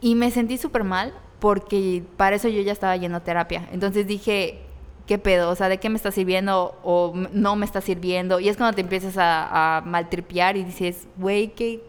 [0.01, 3.65] Y me sentí súper mal porque para eso yo ya estaba yendo a terapia.
[3.71, 4.66] Entonces dije,
[5.07, 5.49] ¿qué pedo?
[5.49, 8.39] O sea, ¿de qué me está sirviendo o no me está sirviendo?
[8.39, 11.81] Y es cuando te empiezas a, a maltripear y dices, güey, ¿qué,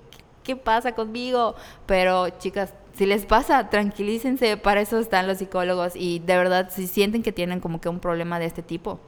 [0.44, 1.54] ¿qué pasa conmigo?
[1.84, 6.86] Pero chicas, si les pasa, tranquilícense, para eso están los psicólogos y de verdad, si
[6.86, 8.98] sienten que tienen como que un problema de este tipo,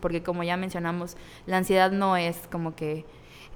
[0.00, 3.04] porque como ya mencionamos, la ansiedad no es como que...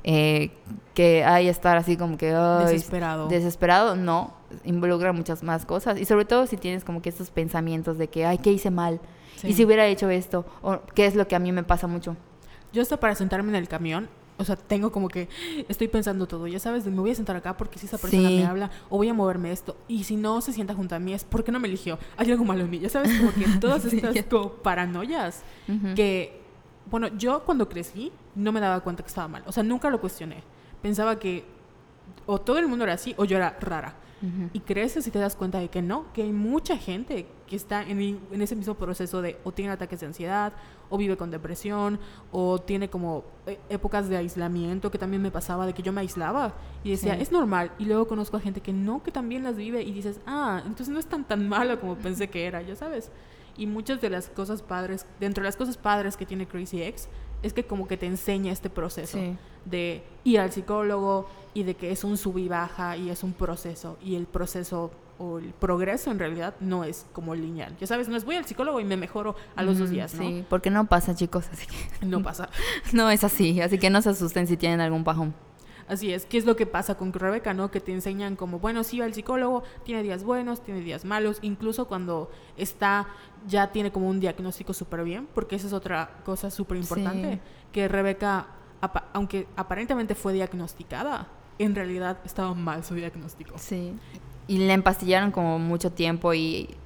[0.09, 0.51] Eh,
[0.95, 3.27] que hay estar así como que desesperado.
[3.27, 5.99] Desesperado, no, involucra muchas más cosas.
[5.99, 9.01] Y sobre todo si tienes como que estos pensamientos de que, ay, ¿qué hice mal?
[9.45, 12.17] Y si hubiera hecho esto, o qué es lo que a mí me pasa mucho.
[12.73, 15.29] Yo hasta para sentarme en el camión, o sea, tengo como que
[15.69, 18.45] estoy pensando todo, ya sabes, me voy a sentar acá porque si esa persona me
[18.45, 21.25] habla o voy a moverme esto y si no se sienta junto a mí es
[21.25, 24.15] porque no me eligió, hay algo malo en mí, ya sabes, como que todas estas
[24.27, 25.43] como paranoias
[25.95, 26.43] que,
[26.91, 30.01] bueno, yo cuando crecí no me daba cuenta que estaba mal, o sea, nunca lo
[30.01, 30.43] cuestioné,
[30.83, 31.45] pensaba que
[32.27, 33.95] o todo el mundo era así o yo era rara.
[34.53, 37.83] Y creces y te das cuenta de que no, que hay mucha gente que está
[37.83, 40.53] en, en, ese mismo proceso de o tiene ataques de ansiedad,
[40.91, 41.99] o vive con depresión,
[42.33, 46.01] o tiene como eh, épocas de aislamiento, que también me pasaba de que yo me
[46.01, 47.73] aislaba y decía, es normal.
[47.79, 50.89] Y luego conozco a gente que no, que también las vive y dices, ah, entonces
[50.89, 53.11] no es tan tan malo como pensé que era, ya sabes.
[53.59, 57.09] Y muchas de las cosas padres, dentro de las cosas padres que tiene Crazy Ex,
[57.43, 59.37] es que como que te enseña este proceso Sí.
[59.65, 63.33] de ir al psicólogo y de que es un sub y baja y es un
[63.33, 63.97] proceso.
[64.03, 67.77] Y el proceso o el progreso en realidad no es como lineal.
[67.79, 70.23] Ya sabes, no es voy al psicólogo y me mejoro a los dos días, ¿no?
[70.23, 72.49] Sí, porque no pasa, chicos, así que No pasa.
[72.93, 75.35] no es así, así que no se asusten si tienen algún bajón.
[75.89, 77.71] Así es, ¿qué es lo que pasa con Rebeca, no?
[77.71, 81.39] Que te enseñan como, bueno, sí va al psicólogo, tiene días buenos, tiene días malos,
[81.43, 83.07] incluso cuando está,
[83.47, 87.41] ya tiene como un diagnóstico súper bien, porque esa es otra cosa súper importante, Sí.
[87.71, 88.49] que Rebeca,
[88.81, 91.29] apa- aunque aparentemente fue diagnosticada,
[91.61, 93.57] en realidad estaba mal su diagnóstico.
[93.57, 93.95] Sí.
[94.49, 96.77] Y le empastillaron como mucho tiempo y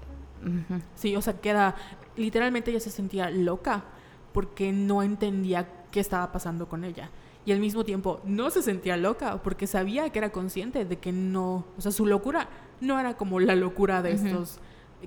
[0.95, 1.77] Sí, o sea, queda,
[2.17, 3.85] literalmente ella se sentía loca
[4.33, 7.11] porque no entendía qué estaba pasando con ella.
[7.45, 11.13] Y al mismo tiempo no se sentía loca porque sabía que era consciente de que
[11.13, 12.49] no, o sea, su locura
[12.81, 14.61] no era como la locura de estos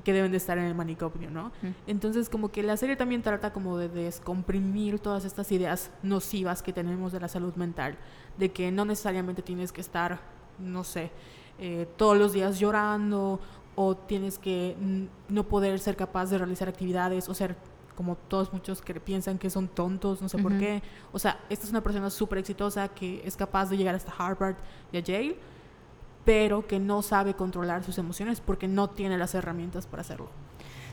[0.03, 1.51] que deben de estar en el manicomio, ¿no?
[1.85, 6.73] Entonces como que la serie también trata como de descomprimir todas estas ideas nocivas que
[6.73, 7.97] tenemos de la salud mental,
[8.37, 10.19] de que no necesariamente tienes que estar,
[10.57, 11.11] no sé,
[11.59, 13.39] eh, todos los días llorando
[13.75, 14.75] o tienes que
[15.29, 17.55] no poder ser capaz de realizar actividades o ser
[17.95, 20.81] como todos muchos que piensan que son tontos, no sé por qué.
[21.11, 24.55] O sea, esta es una persona súper exitosa que es capaz de llegar hasta Harvard
[24.91, 25.37] y a Yale,
[26.25, 30.29] pero que no sabe controlar sus emociones porque no tiene las herramientas para hacerlo.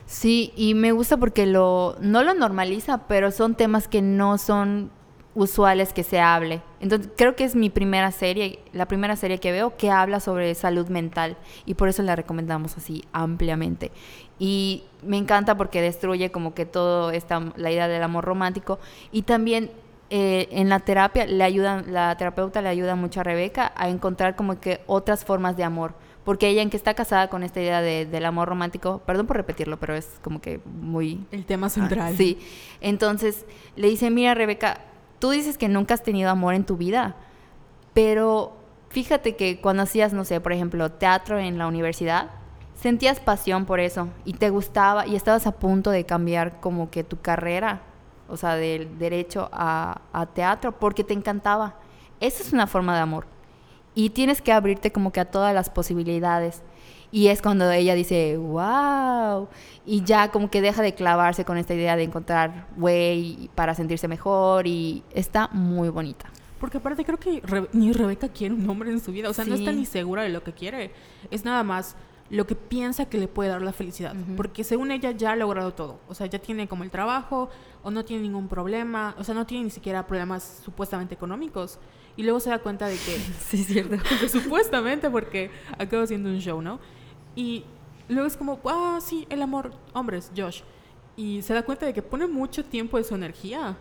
[0.05, 4.91] Sí, y me gusta porque lo no lo normaliza, pero son temas que no son
[5.33, 6.61] usuales que se hable.
[6.81, 10.53] Entonces, creo que es mi primera serie, la primera serie que veo que habla sobre
[10.55, 13.91] salud mental y por eso la recomendamos así ampliamente.
[14.39, 18.79] Y me encanta porque destruye como que todo esta la idea del amor romántico
[19.11, 19.71] y también
[20.09, 24.35] eh, en la terapia le ayudan la terapeuta le ayuda mucho a Rebeca a encontrar
[24.35, 25.93] como que otras formas de amor
[26.25, 29.37] porque ella en que está casada con esta idea de- del amor romántico perdón por
[29.37, 32.17] repetirlo pero es como que muy El tema Ah, central.
[32.17, 32.37] sí.
[32.81, 33.45] Entonces
[33.77, 34.81] le dice, mira Rebeca,
[35.21, 37.15] tú dices que nunca has tenido amor en tu vida,
[37.93, 38.53] pero
[38.89, 42.31] fíjate que cuando hacías, no sé, por ejemplo, teatro en la universidad,
[42.73, 47.03] sentías pasión por eso y te gustaba y estabas a punto de cambiar como que
[47.03, 47.81] tu carrera,
[48.27, 51.75] o sea, del derecho a, a teatro, porque te encantaba.
[52.19, 53.27] Esa es una forma de amor.
[53.93, 56.63] Y tienes que abrirte como que a todas las posibilidades.
[57.11, 59.47] Y es cuando ella dice, wow.
[59.85, 64.07] Y ya como que deja de clavarse con esta idea de encontrar güey para sentirse
[64.07, 64.65] mejor.
[64.67, 66.25] Y está muy bonita.
[66.59, 69.29] Porque aparte creo que Re- ni Rebeca quiere un hombre en su vida.
[69.29, 70.91] O sea, no está ni segura de lo que quiere.
[71.31, 71.95] Es nada más
[72.29, 74.15] lo que piensa que le puede dar la felicidad.
[74.37, 75.99] Porque según ella ya ha logrado todo.
[76.07, 77.49] O sea, ya tiene como el trabajo
[77.83, 79.15] o no tiene ningún problema.
[79.19, 81.77] O sea, no tiene ni siquiera problemas supuestamente económicos.
[82.15, 83.17] Y luego se da cuenta de que
[83.49, 83.97] Sí, cierto.
[83.97, 86.79] Porque supuestamente porque acabo haciendo un show, ¿no?
[87.35, 87.63] Y
[88.09, 90.61] luego es como, ah, sí, el amor, hombres, Josh.
[91.15, 93.77] Y se da cuenta de que pone mucho tiempo de su energía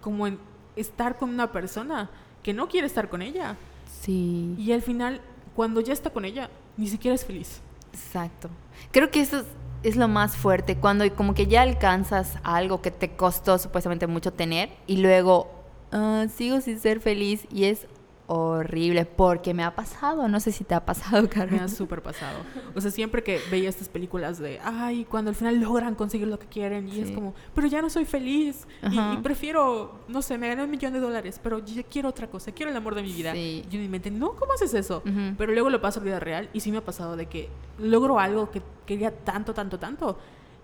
[0.00, 0.38] como en
[0.76, 2.10] estar con una persona
[2.42, 3.56] que no quiere estar con ella.
[3.86, 5.20] Sí, Y al final,
[5.54, 7.60] cuando ya está con ella, ni siquiera es feliz.
[7.92, 8.48] exacto.
[8.90, 9.46] Creo que eso es,
[9.82, 10.76] es lo más fuerte.
[10.76, 15.50] Cuando como que ya alcanzas algo que te costó supuestamente mucho tener y luego
[15.92, 17.86] ah, sigo sin ser feliz y es
[18.26, 20.28] horrible porque me ha pasado.
[20.28, 21.60] No sé si te ha pasado, Me Carmen.
[21.60, 22.38] ha súper pasado.
[22.74, 26.38] O sea, siempre que veía estas películas de, ay, cuando al final logran conseguir lo
[26.38, 27.14] que quieren, y es Sí.
[27.14, 28.66] como, pero ya no soy feliz.
[28.90, 32.28] Y, y prefiero, no sé, me gané un millón de dólares, pero yo quiero otra
[32.28, 33.32] cosa, quiero el amor de mi vida.
[33.32, 33.64] Sí.
[33.66, 35.02] Y yo mi mente, no, ¿cómo haces eso?
[35.04, 35.34] Ujú.
[35.36, 38.18] Pero luego lo paso a vida real y sí me ha pasado de que logro
[38.18, 40.18] algo que quería tanto, tanto, tanto.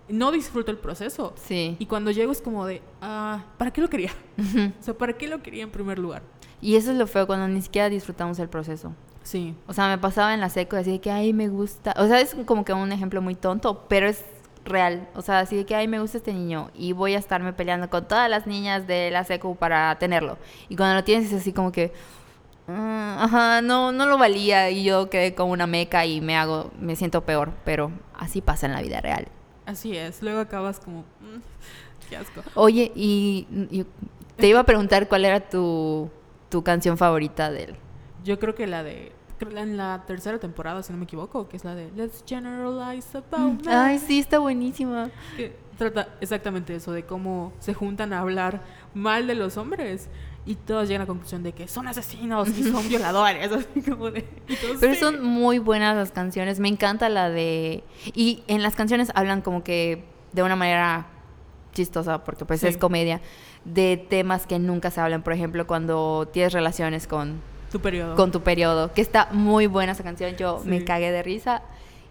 [0.08, 1.34] No disfruto el proceso.
[1.36, 1.76] Sí.
[1.78, 4.10] Y cuando llego es como de, ah, ¿para qué lo quería?
[4.80, 6.22] O sea, ¿para qué lo quería en primer lugar?
[6.60, 8.92] Y eso es lo feo cuando ni siquiera disfrutamos el proceso.
[9.22, 9.54] Sí.
[9.66, 11.94] O sea, me pasaba en la seco así de que, ay, me gusta.
[11.98, 14.24] O sea, es como que un ejemplo muy tonto, pero es
[14.64, 15.08] real.
[15.14, 17.90] O sea, así de que, ay, me gusta este niño y voy a estarme peleando
[17.90, 20.38] con todas las niñas de la seco para tenerlo.
[20.68, 21.92] Y cuando lo tienes es así como que,
[22.66, 26.70] "Mm, ajá, no, no lo valía y yo quedé como una meca y me hago,
[26.80, 27.52] me siento peor.
[27.64, 29.28] Pero así pasa en la vida real.
[29.68, 30.22] Así es.
[30.22, 32.42] Luego acabas como, "Mm, qué asco.
[32.54, 33.84] Oye, y, y
[34.36, 36.10] te iba a preguntar cuál era tu,
[36.48, 37.76] tu canción favorita de él.
[38.24, 39.12] Yo creo que la de.
[39.54, 43.64] En la tercera temporada, si no me equivoco, que es la de Let's Generalize About
[43.66, 45.10] Men", Ay, sí, está buenísima.
[45.36, 48.62] Que trata exactamente eso, de cómo se juntan a hablar
[48.94, 50.08] mal de los hombres.
[50.48, 53.52] Y todos llegan a la conclusión de que son asesinos y son violadores.
[53.52, 54.20] Así como de.
[54.48, 56.58] y todos, Pero son muy buenas las canciones.
[56.58, 57.84] Me encanta la de...
[58.14, 61.06] Y en las canciones hablan como que de una manera
[61.74, 62.66] chistosa, porque pues Sí.
[62.68, 63.20] es comedia,
[63.64, 65.22] de temas que nunca se hablan.
[65.22, 68.16] Por ejemplo, cuando tienes relaciones con, Tu periodo.
[68.16, 70.34] con tu periodo, que está muy buena esa canción.
[70.36, 71.62] Yo me cagué de risa.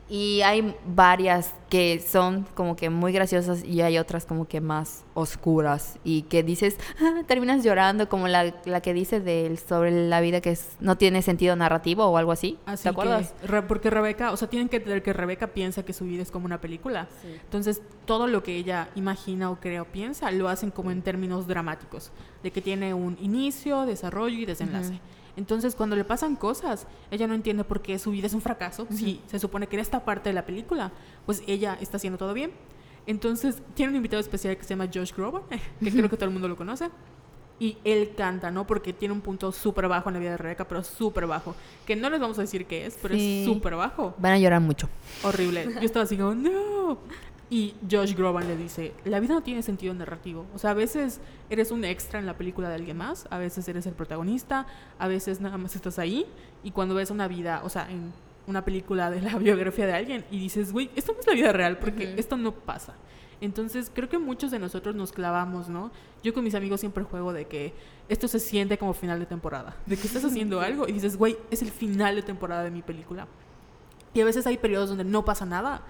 [0.09, 5.03] Y hay varias que son como que muy graciosas y hay otras como que más
[5.15, 10.21] oscuras y que dices, ah, terminas llorando como la, la que dice de, sobre la
[10.21, 12.57] vida que es, no tiene sentido narrativo o algo así.
[12.65, 13.33] Así ¿Te acuerdas?
[13.41, 16.21] que Re- porque Rebeca, o sea, tienen que entender que Rebeca piensa que su vida
[16.23, 17.07] es como una película.
[17.43, 21.47] Entonces, todo lo que ella imagina o cree o piensa lo hacen como en términos
[21.47, 22.11] dramáticos,
[22.43, 25.01] de que tiene un inicio, desarrollo y desenlace.
[25.37, 28.87] Entonces, cuando le pasan cosas, ella no entiende por qué su vida es un fracaso.
[28.91, 30.91] Si se supone que en esta parte de la película,
[31.25, 32.51] pues ella está haciendo todo bien.
[33.05, 35.43] Entonces, tiene un invitado especial que se llama Josh Groban,
[35.81, 36.89] que creo que todo el mundo lo conoce.
[37.59, 38.67] Y él canta, ¿no?
[38.67, 41.55] Porque tiene un punto súper bajo en la vida de Rebeca, pero súper bajo.
[41.87, 43.39] Que no les vamos a decir qué es, pero Sí.
[43.41, 44.13] es súper bajo.
[44.19, 44.87] Van a llorar mucho.
[45.23, 45.65] Horrible.
[45.75, 46.99] Yo estaba así como, no.
[47.49, 50.45] Y Josh Groban le dice, la vida no tiene sentido narrativo.
[50.53, 53.65] O sea, a veces eres un extra en la película de alguien más, a veces
[53.69, 54.67] eres el protagonista,
[54.99, 56.25] a veces nada más estás ahí.
[56.63, 58.11] Y cuando ves una vida, o sea, en
[58.47, 61.53] una película de la biografía de alguien y dices, güey, esto no es la vida
[61.53, 62.19] real porque Ujú.
[62.19, 62.95] esto no pasa.
[63.39, 65.91] Entonces, creo que muchos de nosotros nos clavamos, ¿no?
[66.23, 67.73] Yo con mis amigos siempre juego de que
[68.09, 69.77] esto se siente como final de temporada.
[69.85, 72.81] De que estás haciendo algo y dices, güey, es el final de temporada de mi
[72.81, 73.27] película.
[74.13, 75.83] Y a veces hay periodos donde no pasa nada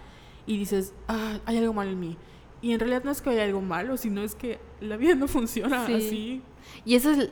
[0.48, 2.18] y dices, ah, hay algo mal en mí.
[2.62, 5.28] Y en realidad no es que haya algo malo, sino es que la vida no
[5.28, 5.94] funciona Sí.
[5.94, 6.42] así.
[6.86, 7.30] Y eso es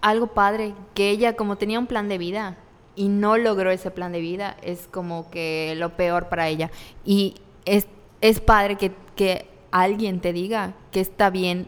[0.00, 2.56] algo padre, que ella como tenía un plan de vida
[2.94, 6.70] y no logró ese plan de vida, es como que lo peor para ella.
[7.04, 7.88] Y es,
[8.20, 11.66] es padre que, que alguien te diga que está bien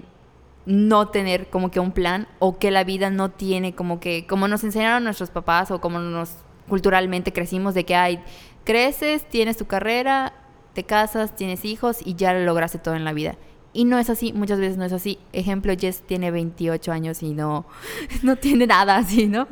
[0.67, 4.47] no tener como que un plan o que la vida no tiene como que, como
[4.47, 6.31] nos enseñaron nuestros papás o como nos
[6.69, 8.23] culturalmente crecimos de que hay,
[8.65, 10.33] creces, tienes tu carrera,
[10.75, 13.37] te casas, tienes hijos y ya lo lograste todo en la vida.
[13.73, 15.19] Y no es así, muchas veces no es así.
[15.33, 17.67] Ejemplo, Jess tiene 28 años y no,
[18.23, 19.47] no tiene nada así, ¿no?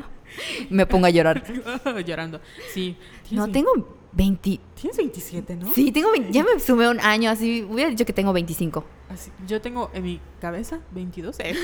[0.71, 1.43] Me pongo a llorar.
[2.05, 2.41] Llorando.
[2.73, 2.97] Sí.
[3.31, 3.71] No, tengo
[4.13, 4.61] 20...
[4.81, 5.73] Tienes 27, ¿no?
[5.73, 8.85] Sí, tengo 20 ya me sumé un año, así hubiera dicho que tengo 25.
[9.09, 11.37] Así- yo tengo en mi cabeza 22.
[11.41, 11.55] eh,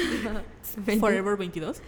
[0.79, 1.01] 20.
[1.01, 1.83] Forever 22.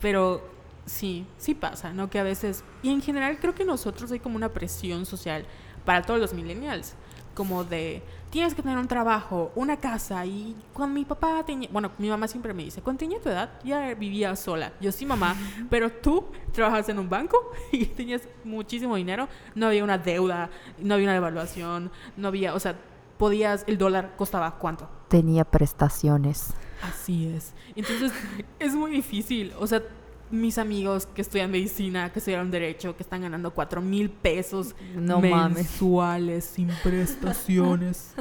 [0.00, 0.42] Pero
[0.86, 2.10] sí, sí pasa, ¿no?
[2.10, 5.44] Que a veces, y en general creo que nosotros hay como una presión social
[5.84, 6.94] para todos los millennials,
[7.40, 11.90] como de, tienes que tener un trabajo, una casa, y cuando mi papá tenía, bueno,
[11.96, 14.74] mi mamá siempre me dice, cuando tenía tu edad ya vivía sola.
[14.78, 15.34] Yo sí, mamá,
[15.70, 17.38] pero tú trabajas en un banco
[17.72, 22.60] y tenías muchísimo dinero, no había una deuda, no había una devaluación, no había, o
[22.60, 22.76] sea,
[23.16, 24.86] podías, el dólar costaba cuánto.
[25.08, 26.52] Tenía prestaciones.
[26.82, 27.54] Así es.
[27.74, 28.12] Entonces,
[28.58, 29.54] es muy difícil.
[29.58, 29.82] O sea,
[30.30, 35.20] mis amigos que estudian medicina, que estudiaron derecho, que están ganando cuatro mil pesos No
[35.20, 35.56] mames.
[35.56, 38.14] mensuales sin prestaciones,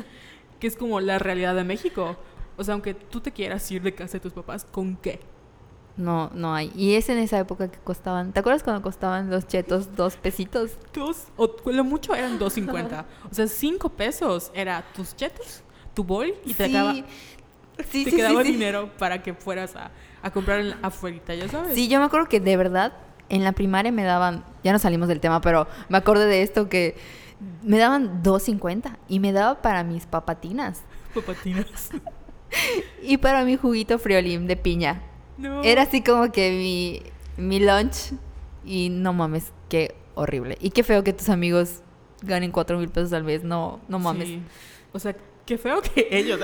[0.59, 2.17] que es como la realidad de México.
[2.57, 5.19] O sea, aunque tú te quieras ir de casa de tus papás, ¿con qué?
[5.97, 6.71] No, no hay.
[6.75, 8.31] Y es en esa época que costaban.
[8.31, 10.71] ¿Te acuerdas cuando costaban los chetos dos pesitos?
[10.93, 13.05] Dos, o lo mucho eran 2.50.
[13.29, 15.61] O sea, cinco pesos era tus chetos,
[15.93, 16.75] tu bol y te Sí.
[16.75, 16.93] acaba,
[17.89, 19.91] Sí, te sí, quedaba dinero para que fueras a,
[20.21, 21.73] a comprar en- afuera, ya sabes.
[21.75, 22.93] Sí, yo me acuerdo que de verdad
[23.29, 26.67] en la primaria me daban, ya no salimos del tema, pero me acordé de esto
[26.69, 26.97] que
[27.63, 31.89] me daban 2.50 y me daba para mis papatinas Papatinas.
[33.01, 35.01] y para mi juguito friolín de piña.
[35.37, 35.63] No.
[35.63, 37.01] Era así como que mi,
[37.43, 38.13] mi lunch
[38.65, 40.57] y no mames, qué horrible.
[40.59, 41.81] Y qué feo que tus amigos
[42.21, 44.27] ganen 4 mil pesos al mes, no, no mames.
[44.27, 44.41] Sí.
[44.91, 45.15] O sea,
[45.49, 46.39] qué feo que ellos.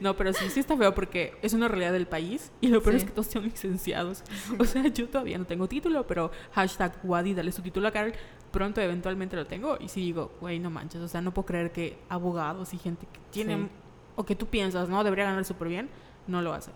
[0.00, 2.92] No, pero sí, sí está feo porque es una realidad del país y lo peor
[2.94, 2.98] Sí.
[2.98, 4.22] es que todos son licenciados.
[4.58, 8.12] O sea, yo todavía no tengo título, pero hashtag Wadi, dale su título a Carol.
[8.50, 11.00] Pronto eventualmente lo tengo y sí digo, güey, no manches.
[11.00, 13.70] O sea, no puedo creer que abogados y gente que tienen, Sí.
[14.16, 15.02] o que tú piensas, ¿no?
[15.02, 15.88] Debería ganar súper bien,
[16.26, 16.70] no lo hace.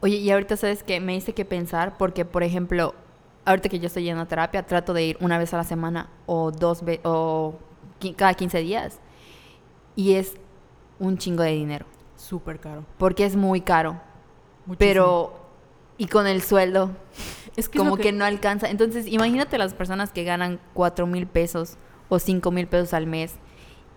[0.00, 2.94] Oye, y ahorita sabes que me hice que pensar porque, por ejemplo,
[3.44, 6.08] ahorita que yo estoy yendo a terapia, trato de ir una vez a la semana
[6.26, 7.58] o dos veces o
[8.16, 9.00] cada 15 días.
[9.96, 10.34] Y es
[10.98, 12.84] un chingo de dinero, Súper caro.
[12.98, 14.00] porque es muy caro.
[14.66, 14.76] Muchísimo.
[14.78, 15.32] Pero,
[15.96, 16.90] y con el sueldo,
[17.56, 18.12] es que como que...
[18.12, 18.68] no alcanza.
[18.68, 21.76] Entonces, imagínate las personas que ganan 4 mil pesos
[22.08, 23.34] o 5 mil pesos al mes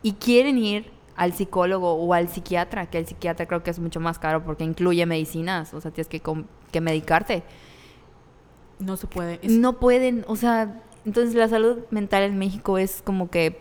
[0.04, 4.00] y quieren ir al psicólogo o al psiquiatra, que el psiquiatra creo que es mucho
[4.00, 6.22] más caro porque incluye medicinas, o sea, tienes que,
[6.72, 7.44] que medicarte.
[8.80, 9.40] no se puede.
[9.44, 13.60] Es- No pueden, o sea, entonces la salud mental en México es como que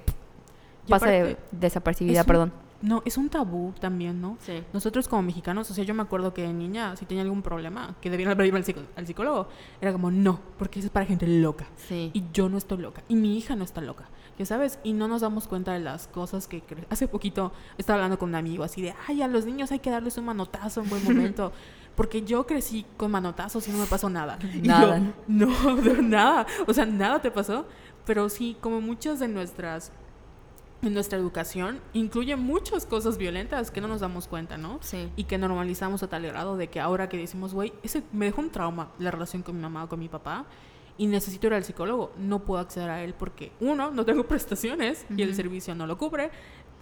[0.89, 2.53] pasa de- desapercibida, un- perdón.
[2.83, 4.39] No, es un tabú también, ¿no?
[4.41, 4.63] Sí.
[4.73, 7.95] Nosotros como mexicanos, o sea, yo me acuerdo que de niña, si tenía algún problema,
[8.01, 9.49] que debían haber ido al, psico- al psicólogo,
[9.81, 11.67] era como, no, porque eso es para gente loca.
[11.77, 12.11] Sí.
[12.15, 13.03] Y yo no estoy loca.
[13.09, 14.09] Y mi hija no está loca.
[14.39, 14.79] ¿Ya sabes?
[14.83, 16.63] Y no nos damos cuenta de las cosas que...
[16.89, 19.91] Hace poquito estaba hablando con un amigo así de, ay, a los niños hay que
[19.91, 21.53] darles un manotazo en buen momento.
[21.95, 24.39] Porque yo crecí con manotazos y no me pasó nada.
[24.63, 25.49] Nada, yo, no,
[26.01, 26.47] nada.
[26.67, 27.67] O sea, nada te pasó.
[28.07, 29.93] Pero sí, como muchas de nuestras
[30.83, 34.79] en nuestra educación incluye muchas cosas violentas que no nos damos cuenta, ¿no?
[34.81, 35.11] Sí.
[35.17, 38.41] Y que normalizamos a tal grado de que ahora que decimos, güey, ese me dejó
[38.41, 40.47] un trauma la relación con mi mamá o con mi papá
[40.97, 45.07] y necesito ir al psicólogo, no puedo acceder a él porque, uno, no tengo prestaciones
[45.15, 46.31] y el servicio no lo cubre,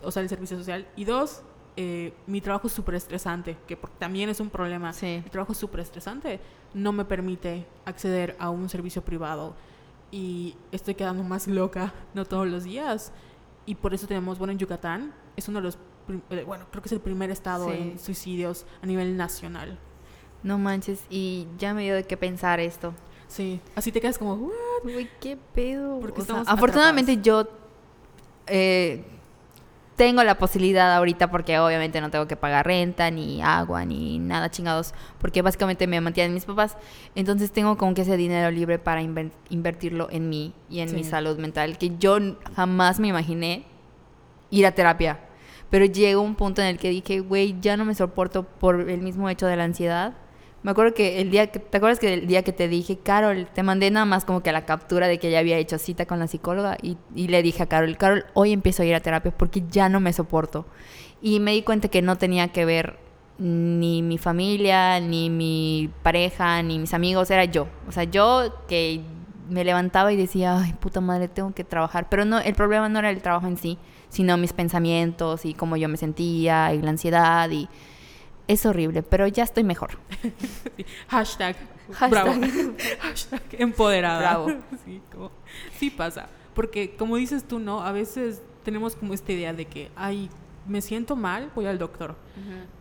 [0.03, 1.42] o sea, el servicio social, y dos,
[1.76, 4.92] eh, mi trabajo es súper estresante, que por- también es un problema.
[4.92, 5.20] Sí.
[5.24, 6.40] Mi trabajo es súper estresante,
[6.74, 9.55] no me permite acceder a un servicio privado
[10.11, 13.12] y estoy quedando más loca, no todos los días.
[13.68, 15.78] Y por eso tenemos, bueno, en Yucatán es uno de los,
[16.30, 17.76] eh, bueno, creo que es el primer estado Sí.
[17.78, 19.78] en suicidios a nivel nacional.
[20.42, 22.94] No manches, y ya me dio de qué pensar esto.
[23.26, 24.52] Sí, así te quedas como, "What?".
[24.84, 26.00] Güey, qué pedo.
[26.00, 27.46] Porque O sea, afortunadamente yo
[28.46, 29.04] eh,
[29.99, 34.49] tengo la posibilidad ahorita porque obviamente no tengo que pagar renta, ni agua, ni nada
[34.49, 36.76] chingados, porque básicamente me mantienen mis papás.
[37.16, 41.03] Entonces tengo como que ese dinero libre para inver- invertirlo en mí y en mi
[41.05, 42.16] salud mental, que yo
[42.55, 43.64] jamás me imaginé
[44.51, 45.18] ir a terapia.
[45.68, 49.03] Pero llegó un punto en el que dije, güey, ya no me soporto por el
[49.03, 50.14] mismo hecho de la ansiedad.
[50.62, 53.46] Me acuerdo que el día que, ¿te acuerdas que el día que te dije, Carol,
[53.54, 56.18] te mandé nada más como que la captura de que ya había hecho cita con
[56.18, 59.62] la psicóloga y, le dije a Carol, Carol, hoy empiezo a ir a terapia porque
[59.70, 60.66] ya no me soporto.
[61.22, 62.98] Y me di cuenta que no tenía que ver
[63.38, 67.68] ni mi familia, ni mi pareja, ni mis amigos, era yo.
[67.88, 69.00] O sea, yo que
[69.48, 72.09] me levantaba y decía, ay, puta madre, tengo que trabajar.
[72.09, 73.78] Pero no, el problema no era el trabajo en sí,
[74.09, 77.68] sino mis pensamientos y cómo yo me sentía y la ansiedad y
[78.49, 79.90] es horrible, pero ya estoy mejor.
[80.76, 81.57] Sí, Hashtag,
[81.92, 82.11] Hashtag.
[82.11, 82.32] bravo.
[83.01, 84.18] Hashtag empoderada.
[84.20, 84.49] Bravo.
[84.84, 85.30] Sí, como-
[85.78, 86.28] sí pasa.
[86.55, 87.82] Porque como dices tú, ¿no?
[87.82, 90.28] A veces tenemos como esta idea de que, ay,
[90.66, 92.16] me siento mal, voy al doctor.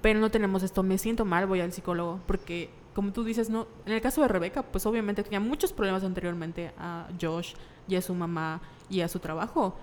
[0.02, 2.20] Pero no tenemos esto, me siento mal, voy al psicólogo.
[2.26, 6.04] Porque, como tú dices, no, en el caso de Rebeca, pues obviamente tenía muchos problemas
[6.04, 7.54] anteriormente a Josh
[7.88, 9.78] y a su mamá y a su trabajo.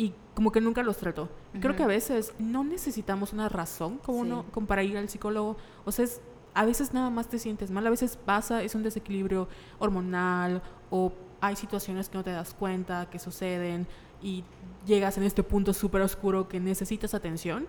[0.00, 1.28] Y como que nunca los trató.
[1.60, 4.26] Creo que a veces no necesitamos una razón como Sí.
[4.30, 5.56] uno, como para ir al psicólogo.
[5.84, 6.20] O sea, es-
[6.54, 9.46] a veces nada más te sientes mal, a veces pasa, es un desequilibrio
[9.78, 13.86] hormonal o hay situaciones que no te das cuenta, que suceden
[14.22, 14.44] y
[14.86, 17.66] llegas en este punto súper oscuro que necesitas atención.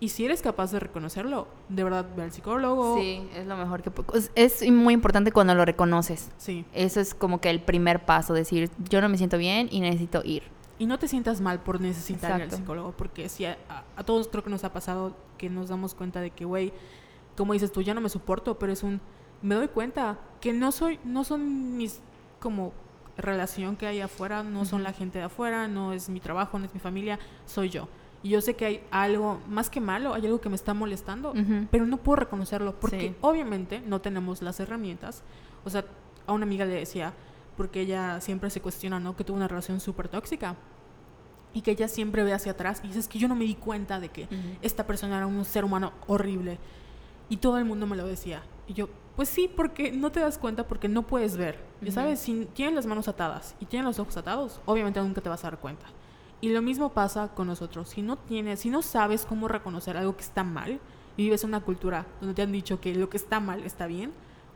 [0.00, 2.98] Y si eres capaz de reconocerlo, de verdad ve al psicólogo.
[2.98, 3.90] Sí, es lo mejor que
[4.34, 6.30] es muy importante cuando lo reconoces.
[6.36, 6.64] Sí.
[6.72, 10.22] Eso es como que el primer paso, decir, yo no me siento bien y necesito
[10.24, 10.42] ir.
[10.78, 12.56] Y no te sientas mal por necesitar ir al Exacto.
[12.56, 13.56] psicólogo, porque si a,
[14.04, 16.72] todos creo que nos ha pasado que nos damos cuenta de que, güey,
[17.36, 19.00] como dices tú, ya no me soporto, pero es un,
[19.42, 22.00] me doy cuenta que no soy, no son mis,
[22.40, 22.72] como,
[23.16, 26.64] relación que hay afuera, no son la gente de afuera, no es mi trabajo, no
[26.64, 27.88] es mi familia, soy yo.
[28.24, 31.34] Y yo sé que hay algo, más que malo, hay algo que me está molestando,
[31.70, 33.16] pero no puedo reconocerlo porque Sí.
[33.20, 35.22] obviamente no tenemos las herramientas.
[35.64, 35.84] O sea,
[36.26, 37.12] a una amiga le decía,
[37.56, 39.16] porque ella siempre se cuestiona, ¿no?
[39.16, 40.56] Que tuvo una relación súper tóxica
[41.52, 43.54] y que ella siempre ve hacia atrás y dice, es que yo no me di
[43.54, 44.28] cuenta de que
[44.60, 46.58] esta persona era un ser humano horrible.
[47.28, 48.42] Y todo el mundo me lo decía.
[48.66, 51.58] Y yo, pues sí, porque no te das cuenta porque no puedes ver.
[51.80, 55.28] Ya sabes, si tienes las manos atadas y tienes los ojos atados, obviamente nunca te
[55.28, 55.86] vas a dar cuenta.
[56.40, 57.88] Y lo mismo pasa con nosotros.
[57.88, 60.80] Si no tienes, si no sabes cómo reconocer algo que está mal
[61.16, 63.86] y vives en una cultura donde te han dicho que lo que está mal está
[63.86, 64.12] bien,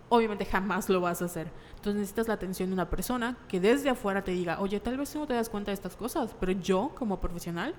[0.09, 1.50] obviamente jamás lo vas a hacer.
[1.76, 5.12] Entonces necesitas la atención de una persona que desde afuera te diga, oye, tal vez
[5.12, 7.74] tú no te das cuenta de estas cosas, pero yo como profesional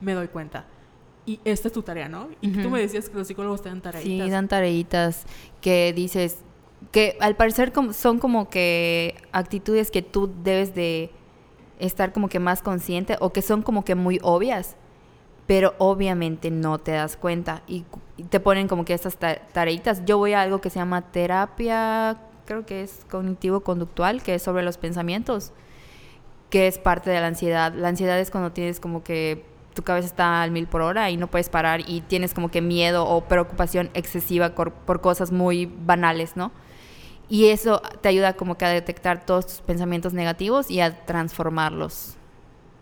[0.00, 0.66] me doy cuenta.
[1.26, 2.28] Y esta es tu tarea, ¿no?
[2.40, 4.24] Y que tú me decías que los psicólogos te dan tareitas.
[4.26, 5.26] Sí, dan tareitas
[5.60, 6.38] que dices
[6.90, 11.10] que al parecer son como que actitudes que tú debes de
[11.78, 14.76] estar como que más consciente o que son como que muy obvias,
[15.48, 17.84] pero obviamente no te das cuenta y,
[18.28, 20.04] te ponen como que estas ta- tareitas.
[20.04, 24.62] Yo voy a algo que se llama terapia, creo que es cognitivo-conductual, que es sobre
[24.62, 25.52] los pensamientos,
[26.50, 27.72] que es parte de la ansiedad.
[27.72, 29.42] La ansiedad es cuando tienes como que
[29.72, 32.60] tu cabeza está al mil por hora y no puedes parar y tienes como que
[32.60, 36.52] miedo o preocupación excesiva cor- por cosas muy banales, ¿no?
[37.30, 42.17] Y eso te ayuda como que a detectar todos tus pensamientos negativos y a transformarlos.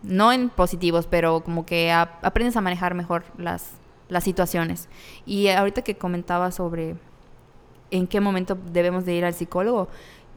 [0.03, 3.71] No en positivos, pero como que a- aprendes a manejar mejor las,
[4.09, 4.89] las situaciones.
[5.25, 6.95] Y ahorita que comentaba sobre
[7.91, 9.87] en qué momento debemos de ir al psicólogo,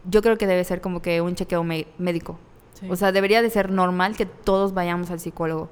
[0.09, 2.39] yo creo que debe ser como que un chequeo médico.
[2.75, 2.87] Sí.
[2.91, 5.69] O sea, debería de ser normal que todos vayamos al psicólogo,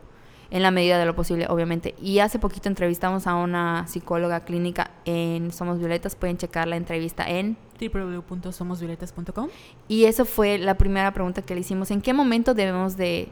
[0.51, 1.95] en la medida de lo posible, obviamente.
[2.01, 7.29] Y hace poquito entrevistamos a una psicóloga clínica en Somos Violetas, pueden checar la entrevista
[7.29, 7.57] en...
[7.81, 9.49] www.somosvioletas.com
[9.89, 13.29] Y eso fue la primera pregunta que le hicimos, ¿en qué momento debemos de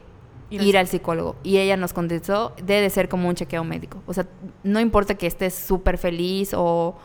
[0.49, 1.35] Ir ir, al psicólogo?
[1.43, 4.01] Y ella nos contestó, debe de ser como un chequeo médico.
[4.05, 4.27] O sea,
[4.63, 6.95] no importa que estés súper feliz o,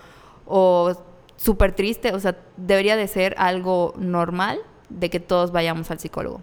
[0.46, 0.92] o
[1.36, 6.40] súper triste, o sea, debería de ser algo normal de que todos vayamos al psicólogo.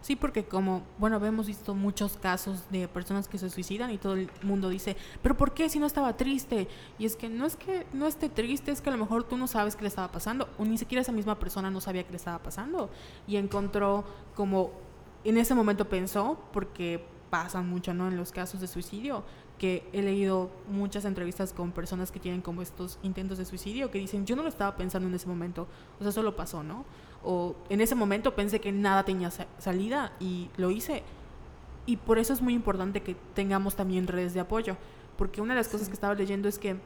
[0.00, 4.14] Sí, porque como, bueno, hemos visto muchos casos de personas que se suicidan y todo
[4.14, 6.68] el mundo dice, pero ¿por qué si no estaba triste?
[6.98, 9.36] Y es que no es que no esté triste, es que a lo mejor tú
[9.36, 12.12] no sabes qué le estaba pasando, o ni siquiera esa misma persona no sabía qué
[12.12, 12.88] le estaba pasando.
[13.26, 14.70] Y encontró como,
[15.24, 18.08] en ese momento pensó, porque pasan mucho, ¿no?
[18.08, 19.24] En los casos de suicidio,
[19.58, 23.98] que he leído muchas entrevistas con personas que tienen como estos intentos de suicidio, que
[23.98, 25.66] dicen, yo no lo estaba pensando en ese momento,
[25.98, 26.84] o sea, solo pasó, ¿no?
[27.24, 31.02] O en ese momento pensé que nada tenía salida y lo hice.
[31.86, 34.76] Y por eso es muy importante que tengamos también redes de apoyo,
[35.16, 36.76] porque una de las cosas que estaba leyendo es que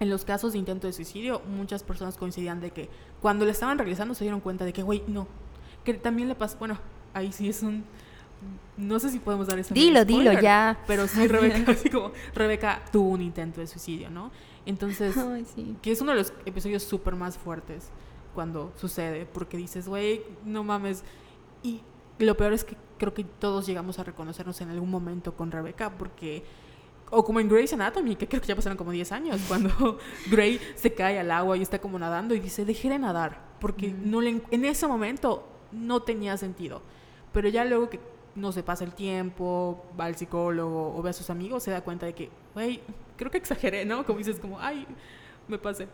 [0.00, 2.88] en los casos de intento de suicidio, muchas personas coincidían de que
[3.20, 5.26] cuando le estaban realizando se dieron cuenta de que, güey, no,
[5.84, 6.78] que también le pasó, bueno,
[7.14, 7.84] ahí sí es un
[8.76, 10.78] no sé si podemos dar ese Dilo, dilo, ya.
[10.86, 14.30] Pero sí, Rebeca, así como, Rebeca tuvo un intento de suicidio, ¿no?
[14.64, 15.14] Entonces,
[15.80, 17.90] que es uno de los episodios súper más fuertes
[18.34, 21.04] cuando sucede, porque dices, güey, no mames.
[21.62, 21.82] Y
[22.18, 25.90] lo peor es que creo que todos llegamos a reconocernos en algún momento con Rebeca,
[25.90, 26.44] porque
[27.10, 29.98] o como en Grey's Anatomy, que creo que ya pasaron como 10 años, cuando
[30.30, 33.92] Grey se cae al agua y está como nadando y dice, dejé de nadar, porque
[33.92, 36.80] no le, en ese momento no tenía sentido.
[37.32, 38.00] Pero ya luego que
[38.34, 41.82] no se pasa el tiempo, va al psicólogo o ve a sus amigos, se da
[41.82, 42.80] cuenta de que, güey,
[43.16, 44.04] creo que exageré, ¿no?
[44.04, 44.86] Como dices, como, ay,
[45.48, 45.88] me pasé.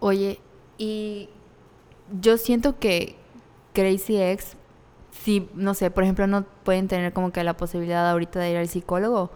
[0.00, 0.40] Oye,
[0.78, 1.28] y
[2.20, 3.16] yo siento que
[3.72, 4.56] Crazy X,
[5.10, 8.56] si, no sé, por ejemplo, no pueden tener como que la posibilidad ahorita de ir
[8.56, 9.30] al psicólogo,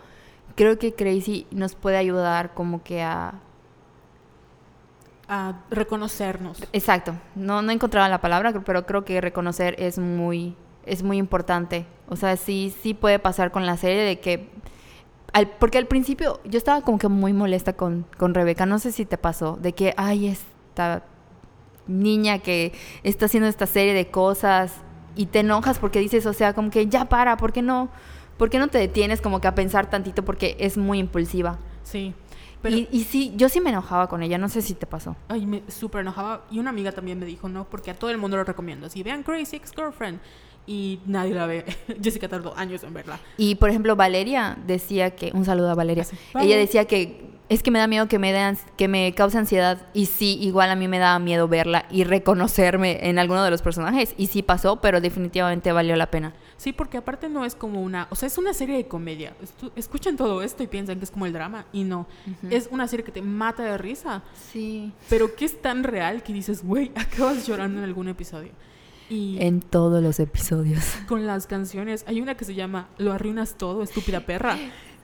[0.56, 3.40] creo que Crazy nos puede ayudar como que a...
[5.32, 6.60] A reconocernos.
[6.72, 7.14] Exacto.
[7.36, 10.56] No, no encontraba la palabra, pero creo que reconocer es muy
[10.86, 11.86] es muy importante.
[12.08, 14.50] O sea, sí, sí puede pasar con la serie de que...
[15.32, 18.90] Al, porque al principio yo estaba como que muy molesta con, con Rebeca, no sé
[18.90, 21.04] si te pasó, de que, ay, esta
[21.86, 22.72] niña que
[23.04, 24.72] está haciendo esta serie de cosas
[25.14, 27.90] y te enojas porque dices, o sea, como que ya para, ¿por qué no,
[28.38, 31.58] por qué no te detienes como que a pensar tantito porque es muy impulsiva?
[31.82, 32.14] Sí.
[32.64, 35.16] y, y, sí, yo sí me enojaba con ella, no sé si te pasó.
[35.28, 36.44] Ay, me súper enojaba.
[36.50, 38.86] Y una amiga también me dijo, no, porque a todo el mundo lo recomiendo.
[38.86, 40.20] Así, vean Crazy Ex-Girlfriend
[40.70, 41.64] y nadie la ve.
[42.02, 43.18] Jessica tardó años en verla.
[43.36, 46.06] Y por ejemplo, Valeria decía que, un saludo a Valeria,
[46.40, 49.88] ella decía que es que me da miedo que me, den, que me cause ansiedad
[49.92, 53.62] y sí, igual a mí me daba miedo verla y reconocerme en alguno de los
[53.62, 56.34] personajes y sí pasó, pero definitivamente valió la pena.
[56.56, 59.34] Sí, porque aparte no es como una, o sea, es una serie de comedia.
[59.74, 62.06] Escuchan todo esto y piensan que es como el drama y no,
[62.48, 64.22] es una serie que te mata de risa.
[64.52, 64.92] Sí.
[65.08, 68.52] Pero que es tan real que dices, güey, acabas llorando en algún episodio.
[69.10, 70.84] Y en todos los episodios.
[71.08, 72.04] Con las canciones.
[72.06, 74.56] Hay una que se llama Lo arruinas todo, estúpida perra.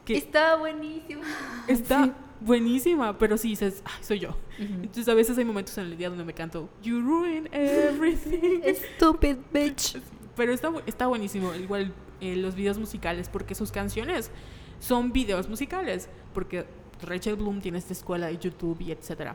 [0.04, 1.22] Que está buenísima.
[1.66, 4.36] Está buenísima, pero sí dices, ay, soy yo.
[4.58, 8.60] Entonces a veces hay momentos en el día donde me canto, You ruin everything.
[8.96, 10.00] Stupid bitch.
[10.36, 11.54] Pero está, está buenísimo.
[11.54, 14.30] Igual eh, los videos musicales, porque sus canciones
[14.78, 16.08] son videos musicales.
[16.34, 16.66] Porque
[17.02, 19.34] Rachel Bloom tiene esta escuela de YouTube y etcétera.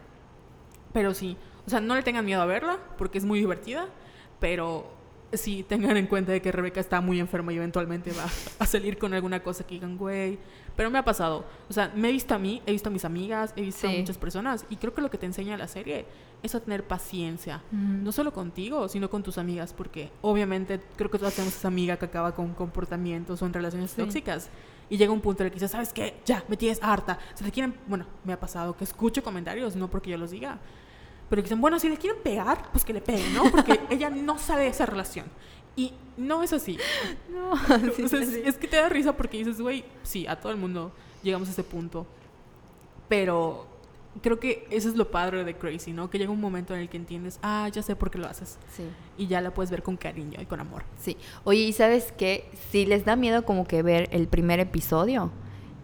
[0.93, 3.87] Pero sí, o sea, no le tengan miedo a verla, porque es muy divertida
[4.41, 4.91] pero
[5.31, 8.25] sí tengan en cuenta de que Rebeca está muy enferma y eventualmente va
[8.59, 10.37] a salir con alguna cosa que digan, güey.
[10.75, 11.45] Pero me ha pasado.
[11.69, 13.91] O sea, me he visto a mí, he visto a mis amigas, he visto a
[13.91, 14.65] muchas personas.
[14.69, 16.05] Y creo que lo que te enseña la serie
[16.43, 17.61] es a tener paciencia.
[17.71, 19.73] No solo contigo, sino con tus amigas.
[19.73, 23.93] Porque obviamente creo que todas tenemos esa amiga que acaba con comportamientos o en relaciones
[23.93, 24.49] tóxicas.
[24.89, 26.15] Y llega un punto en el que dices, ¿sabes qué?
[26.25, 27.19] Ya, me tienes harta.
[27.35, 27.75] Se te quieren...
[27.87, 30.59] Bueno, me ha pasado que escucho comentarios, no porque yo los diga
[31.31, 33.49] pero dicen, bueno, si le quieren pegar, pues que le peguen, ¿no?
[33.49, 35.27] Porque ella no sabe de esa relación.
[35.77, 36.77] Y no es así.
[37.29, 37.53] No,
[38.45, 40.91] es que te da risa porque dices, güey, sí, a todo el mundo
[41.23, 42.05] llegamos a ese punto.
[43.07, 43.65] Pero
[44.21, 46.09] creo que eso es lo padre de Crazy, ¿no?
[46.09, 48.59] Que llega un momento en el que entiendes, ah, ya sé por qué lo haces.
[48.75, 48.83] Sí.
[49.17, 50.83] Y ya la puedes ver con cariño y con amor.
[50.99, 51.15] Sí.
[51.45, 52.51] Oye, ¿y sabes qué?
[52.71, 55.31] Si les da miedo como que ver el primer episodio,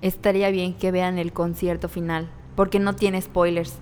[0.02, 3.76] estaría bien que vean el concierto final, porque no tiene spoilers,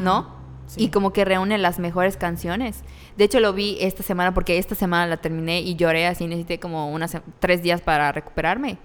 [0.00, 0.40] ¿no?
[0.76, 2.82] Y como que reúne las mejores canciones.
[3.16, 6.58] De hecho, lo vi esta semana porque esta semana la terminé y lloré así, necesité
[6.58, 8.78] como unas tres días para recuperarme.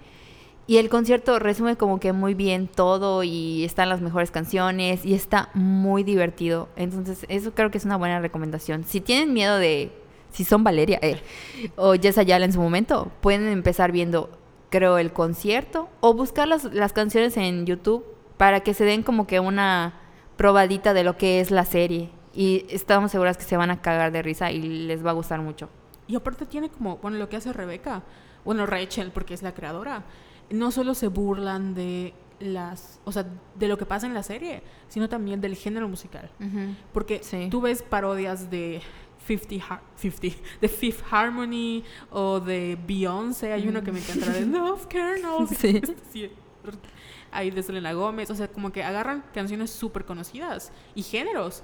[0.68, 5.14] Y el concierto resume como que muy bien todo y están las mejores canciones y
[5.14, 6.68] está muy divertido.
[6.76, 8.84] Entonces, eso creo que es una buena recomendación.
[8.84, 9.90] Si tienen miedo de,
[10.30, 11.22] si son Valeria eh,
[11.76, 14.28] o Jess Ayala en su momento, pueden empezar viendo,
[14.68, 18.04] creo, el concierto o buscar las, las canciones en YouTube
[18.36, 19.94] para que se den como que una
[20.38, 22.08] probadita de lo que es la serie.
[22.32, 25.42] Y estamos seguras que se van a cagar de risa y les va a gustar
[25.42, 25.68] mucho.
[26.06, 28.02] Y aparte tiene como, bueno, lo que hace Rebeca,
[28.46, 30.04] bueno, Rachel, porque es la creadora,
[30.48, 33.26] no solo se burlan de las, o sea,
[33.56, 36.30] de lo que pasa en la serie, sino también del género musical.
[36.94, 37.20] Porque
[37.50, 38.80] tú ves parodias de
[39.26, 43.52] 50, Har- 50, The Fifth Harmony o de Beyoncé.
[43.52, 45.50] Hay uno que me encanta, de Love Kernels.
[45.58, 45.82] Sí.
[46.12, 46.30] Sí,
[47.30, 48.30] Ahí de Selena Gómez.
[48.30, 51.62] O sea, como que agarran canciones súper conocidas y géneros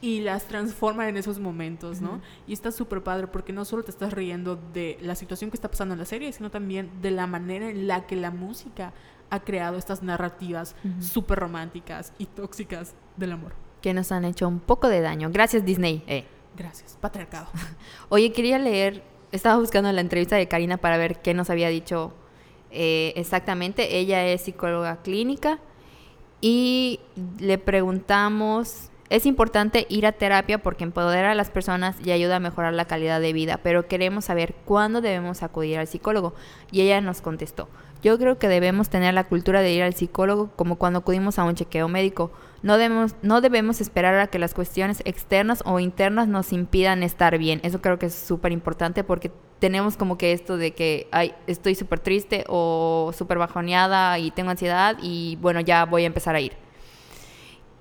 [0.00, 2.20] y las transforman en esos momentos, ¿no?
[2.46, 5.70] Y está súper padre porque no solo te estás riendo de la situación que está
[5.70, 8.92] pasando en la serie, sino también de la manera en la que la música
[9.30, 11.02] ha creado estas narrativas Ujú.
[11.02, 13.54] súper románticas y tóxicas del amor.
[13.80, 15.30] Que nos han hecho un poco de daño.
[15.32, 16.04] Gracias, Disney.
[16.06, 16.24] Eh.
[16.56, 17.46] Gracias, patriarcado.
[18.10, 19.02] Oye, quería leer,
[19.32, 22.12] estaba buscando la entrevista de Karina para ver qué nos había dicho
[22.74, 23.96] eh, exactamente.
[23.98, 25.60] Ella es psicóloga clínica
[26.40, 27.00] y
[27.38, 32.40] le preguntamos, es importante ir a terapia porque empodera a las personas y ayuda a
[32.40, 36.34] mejorar la calidad de vida, pero queremos saber cuándo debemos acudir al psicólogo.
[36.70, 37.68] Y ella nos contestó,
[38.02, 41.44] yo creo que debemos tener la cultura de ir al psicólogo como cuando acudimos a
[41.44, 42.30] un chequeo médico.
[42.64, 47.36] No debemos, no debemos esperar a que las cuestiones externas o internas nos impidan estar
[47.36, 47.60] bien.
[47.62, 51.74] Eso creo que es súper importante porque tenemos como que esto de que ay, estoy
[51.74, 56.40] súper triste o súper bajoneada y tengo ansiedad y bueno, ya voy a empezar a
[56.40, 56.52] ir.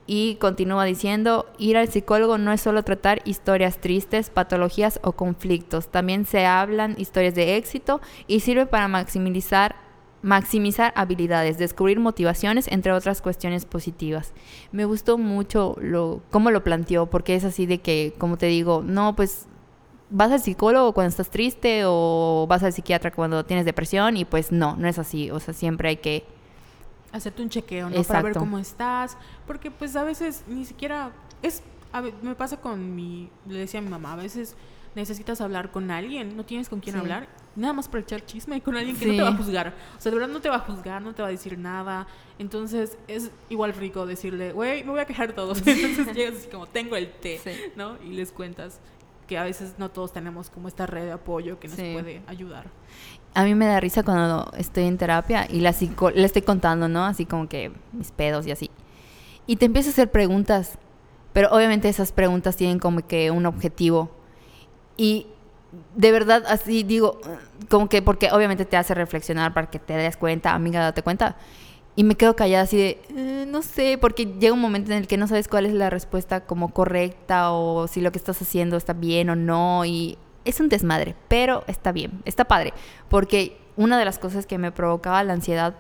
[0.06, 5.88] Y continúa diciendo, ir al psicólogo no es solo tratar historias tristes, patologías o conflictos,
[5.88, 9.78] también se hablan historias de éxito y sirve para maximizar
[10.24, 14.34] maximizar habilidades, descubrir motivaciones, entre otras cuestiones positivas.
[14.72, 18.82] Me gustó mucho lo cómo lo planteó, porque es así de que, como te digo,
[18.84, 19.46] no, pues
[20.10, 24.52] vas al psicólogo cuando estás triste o vas al psiquiatra cuando tienes depresión y pues
[24.52, 26.26] no, no es así, o sea, siempre hay que
[27.14, 28.04] Hacerte un chequeo, ¿no?
[28.04, 29.18] Para ver cómo estás.
[29.46, 31.12] Porque pues a veces ni siquiera...
[31.44, 31.62] es
[31.92, 33.30] a Me pasa con mi...
[33.48, 34.56] Le decía a mi mamá, a veces
[34.96, 37.00] necesitas hablar con alguien, no tienes con quién Sí.
[37.02, 39.74] hablar, nada más para echar chisme con alguien que no te va a juzgar.
[39.98, 42.08] O sea, de verdad no te va a juzgar, no te va a decir nada.
[42.39, 45.58] Entonces es igual rico decirle, güey, me voy a quejar de todos.
[45.68, 47.52] Entonces llegas así como, tengo el té, Sí.
[47.76, 47.98] ¿no?
[48.04, 48.80] Y les cuentas
[49.28, 52.66] que a veces no todos tenemos como esta red de apoyo que nos puede ayudar.
[53.36, 56.88] A mí me da risa cuando estoy en terapia y la psico- le estoy contando,
[56.89, 57.06] ¿no?
[57.06, 58.70] Así como que mis pedos y así.
[59.48, 60.78] Y te empieza a hacer preguntas,
[61.32, 64.12] pero obviamente esas preguntas tienen como que un objetivo.
[64.98, 65.28] Y
[65.96, 67.20] de verdad así digo,
[67.70, 71.36] como que porque obviamente te hace reflexionar para que te des cuenta, amiga, date cuenta.
[71.96, 75.08] Y me quedo callada así de, "Eh, no sé, porque llega un momento en el
[75.08, 78.78] que no sabes cuál es la respuesta como correcta o si lo que estás haciendo
[78.78, 79.86] está bien o no.
[79.86, 82.74] Y es un desmadre, pero está bien, está padre.
[83.10, 85.76] Porque una de las cosas que me provocaba la ansiedad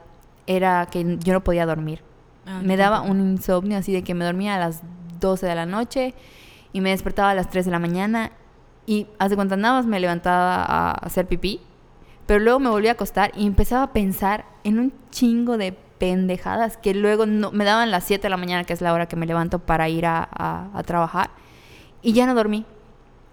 [0.45, 2.01] era que yo no podía dormir.
[2.45, 4.81] Ah, me daba un insomnio así de que me dormía a las
[5.19, 6.13] 12 de la noche
[6.73, 8.31] y me despertaba a las 3 de la mañana
[8.85, 11.61] y hace cuenta nada más me levantaba a hacer pipí,
[12.25, 16.77] pero luego me volvía a acostar y empezaba a pensar en un chingo de pendejadas
[16.77, 19.15] que luego no, me daban las 7 de la mañana, que es la hora que
[19.15, 21.29] me levanto para ir a, a- a trabajar,
[22.01, 22.65] y ya no dormí.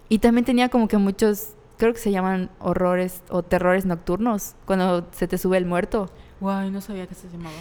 [0.09, 5.07] Y también tenía como que muchos, creo que se llaman horrores o terrores nocturnos, cuando
[5.12, 6.11] se te sube el muerto.
[6.40, 7.55] Guay, no sabía que se llamaba.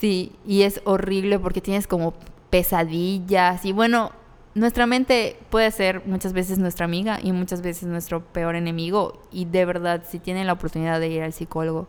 [0.00, 2.14] Sí, y es horrible porque tienes como
[2.50, 4.12] pesadillas y bueno,
[4.54, 9.46] nuestra mente puede ser muchas veces nuestra amiga y muchas veces nuestro peor enemigo y
[9.46, 11.88] de verdad si tienen la oportunidad de ir al psicólogo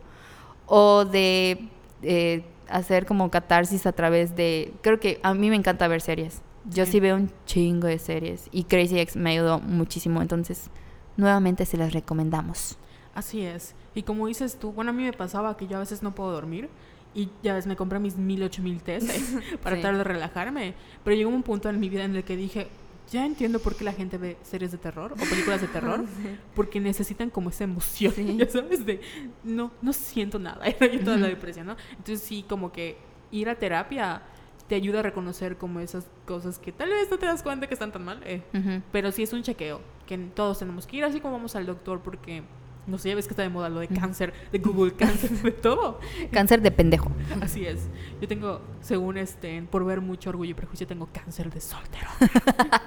[0.66, 1.68] o de
[2.02, 6.42] eh, hacer como catarsis a través de, creo que a mí me encanta ver series.
[6.68, 6.92] Yo Sí.
[6.92, 10.68] sí veo un chingo de series y Crazy Ex me ayudó muchísimo, entonces
[11.16, 12.76] nuevamente se las recomendamos.
[13.14, 13.74] Así es.
[13.94, 16.32] Y como dices tú, bueno, a mí me pasaba que yo a veces no puedo
[16.32, 16.68] dormir
[17.16, 19.82] y ya ves, me compré mis mil, ocho mil tés eh, para Sí.
[19.82, 20.74] tratar de relajarme.
[21.02, 22.68] Pero llegó un punto en mi vida en el que dije,
[23.10, 26.04] ya entiendo por qué la gente ve series de terror o películas de terror,
[26.54, 28.36] porque necesitan como esa emoción, Sí.
[28.36, 29.00] ya sabes, de
[29.44, 31.76] no, no siento nada, era yo toda la depresión, ¿no?
[31.90, 32.96] Entonces sí, como que
[33.30, 34.22] ir a terapia
[34.68, 37.74] te ayuda a reconocer como esas cosas que tal vez no te das cuenta que
[37.74, 38.42] están tan mal, eh,
[38.90, 42.00] pero sí es un chequeo, que todos tenemos que ir, así como vamos al doctor,
[42.00, 42.42] porque,
[42.86, 45.52] no sé, ya ves que está de moda lo de cáncer, de Google Cáncer, de
[45.52, 46.00] todo.
[46.30, 47.10] Cáncer de pendejo.
[47.40, 47.88] Así es.
[48.20, 52.16] Yo tengo, según este, por ver mucho orgullo y prejuicio, tengo cáncer de solterona.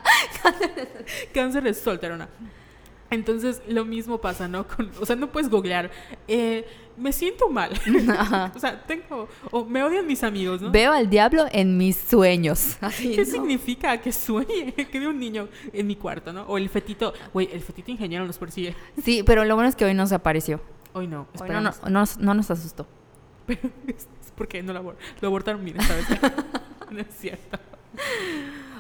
[1.34, 2.30] cáncer de solterona.
[3.12, 4.68] Entonces, lo mismo pasa, ¿no?
[4.68, 5.90] Con, o sea, no puedes googlear.
[6.28, 6.68] eh,
[7.00, 7.72] me siento mal.
[8.18, 8.52] Ajá.
[8.56, 9.28] o sea, tengo.
[9.52, 10.72] O me odian mis amigos, ¿no?
[10.72, 12.78] Veo al diablo en mis sueños.
[12.98, 13.26] ¿Qué ¿no?
[13.26, 16.44] significa que sueñe que veo un niño en mi cuarto, ¿no?
[16.44, 18.76] O el fetito, güey, el fetito ingeniero nos persigue.
[19.04, 20.62] Sí, pero lo bueno es que hoy no se apareció.
[20.94, 22.88] Hoy no, Hoy no, no, no, no nos asustó.
[23.46, 26.08] Pero es porque no lo, abor- lo abortaron esta vez.
[26.92, 27.60] no es cierto.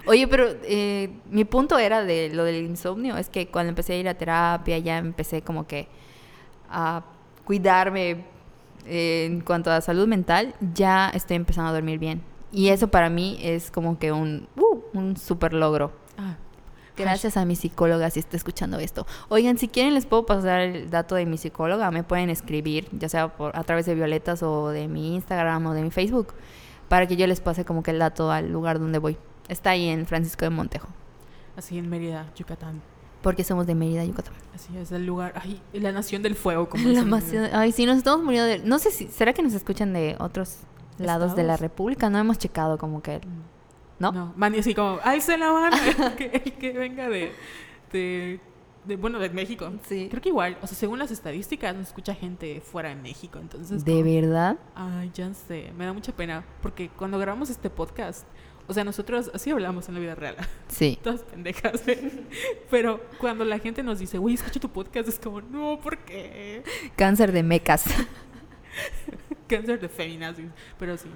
[0.05, 3.97] Oye, pero eh, mi punto era de lo del insomnio, es que cuando empecé a
[3.97, 5.88] ir a terapia ya empecé como que
[6.70, 7.03] a
[7.50, 8.26] cuidarme
[8.86, 12.22] eh, en cuanto a salud mental, ya estoy empezando a dormir bien.
[12.52, 15.91] Y eso para mí es como que un, uh, un super logro.
[16.16, 16.38] Ah,
[16.95, 19.08] Gracias a mi psicóloga si está escuchando esto.
[19.30, 23.10] Oigan, si quieren les puedo pasar el dato de mi psicóloga, me pueden escribir, ya
[23.10, 26.36] sea por, a través de Violetas o de mi Instagram o de mi Facebook,
[26.88, 29.18] para que yo les pase como que el dato al lugar donde voy.
[29.47, 30.89] Está ahí en Francisco de Montejo.
[31.58, 32.80] Así en Mérida, Yucatán.
[33.22, 34.34] Porque somos de Mérida, Yucatán.
[34.55, 37.97] Así es, el lugar, ay, la nación del fuego, como La nación- Ay, sí, nos
[37.97, 38.59] estamos muriendo de...
[38.59, 39.07] No sé si...
[39.07, 40.59] ¿Será que nos escuchan de otros
[40.97, 41.57] lados de la.
[41.57, 42.09] República?
[42.09, 43.20] No hemos checado como que...
[43.99, 44.13] ¿No?
[44.13, 45.74] No, man, y así como, ¡ay, se la van!
[45.74, 47.34] el, que, el que venga de,
[47.91, 48.39] de,
[48.86, 49.70] de, bueno, de México.
[49.86, 50.07] Sí.
[50.09, 53.84] Creo que igual, o sea, según las estadísticas, nos escucha gente fuera de México, entonces...
[53.84, 54.57] ¿De como- verdad?
[54.76, 58.26] Ay, ya sé, me da mucha pena, porque cuando grabamos este podcast,
[58.70, 60.36] o sea, nosotros así hablamos en la vida real,
[60.67, 60.99] Sí.
[61.03, 62.24] todas pendejas, ¿eh?
[62.70, 66.63] pero cuando la gente nos dice, güey, escucha tu podcast, es como, no, ¿por qué?
[66.95, 67.86] Cáncer de mecas.
[69.47, 70.45] Cáncer de feminazis,
[70.78, 71.09] pero sí.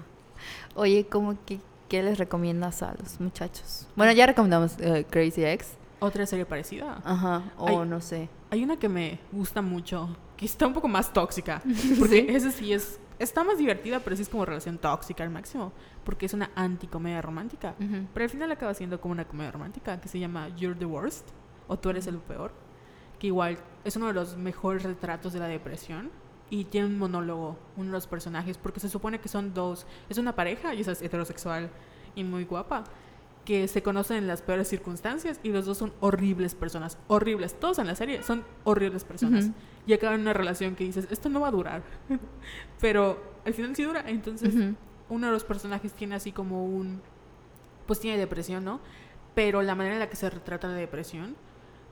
[0.74, 3.88] Oye, ¿cómo que qué les recomiendas a los muchachos?
[3.96, 5.74] Bueno, ya recomendamos eh, Crazy Ex.
[6.00, 7.02] Otra serie parecida.
[7.06, 7.44] Ajá.
[7.58, 8.28] O no sé.
[8.50, 11.62] Hay una que me gusta mucho, que está un poco más tóxica.
[12.00, 13.00] Porque esa sí es.
[13.20, 15.72] Está más divertida, pero sí es como relación tóxica al máximo.
[16.04, 17.76] Porque es una anticomedia romántica.
[17.80, 18.08] Ujú.
[18.14, 21.30] Pero al final acaba siendo como una comedia romántica que se llama You're the Worst
[21.68, 22.52] o Tú eres el peor.
[23.20, 26.12] Que igual es uno de los mejores retratos de la depresión.
[26.50, 29.88] Y tiene un monólogo, uno de los personajes, porque se supone que son dos.
[30.10, 31.70] Es una pareja y esa es heterosexual
[32.16, 32.84] y muy guapa.
[33.46, 36.98] Que se conocen en las peores circunstancias y los dos son horribles personas.
[37.08, 37.60] Horribles.
[37.60, 39.50] Todos en la serie son horribles personas.
[39.86, 41.84] Y acaban en una relación que dices, esto no va a durar.
[42.80, 44.04] Pero al final sí dura.
[44.08, 44.54] Entonces
[45.10, 47.02] uno de los personajes tiene así como un
[47.86, 48.80] pues tiene depresión, ¿no?
[49.36, 51.36] Pero la manera en la que se retrata la depresión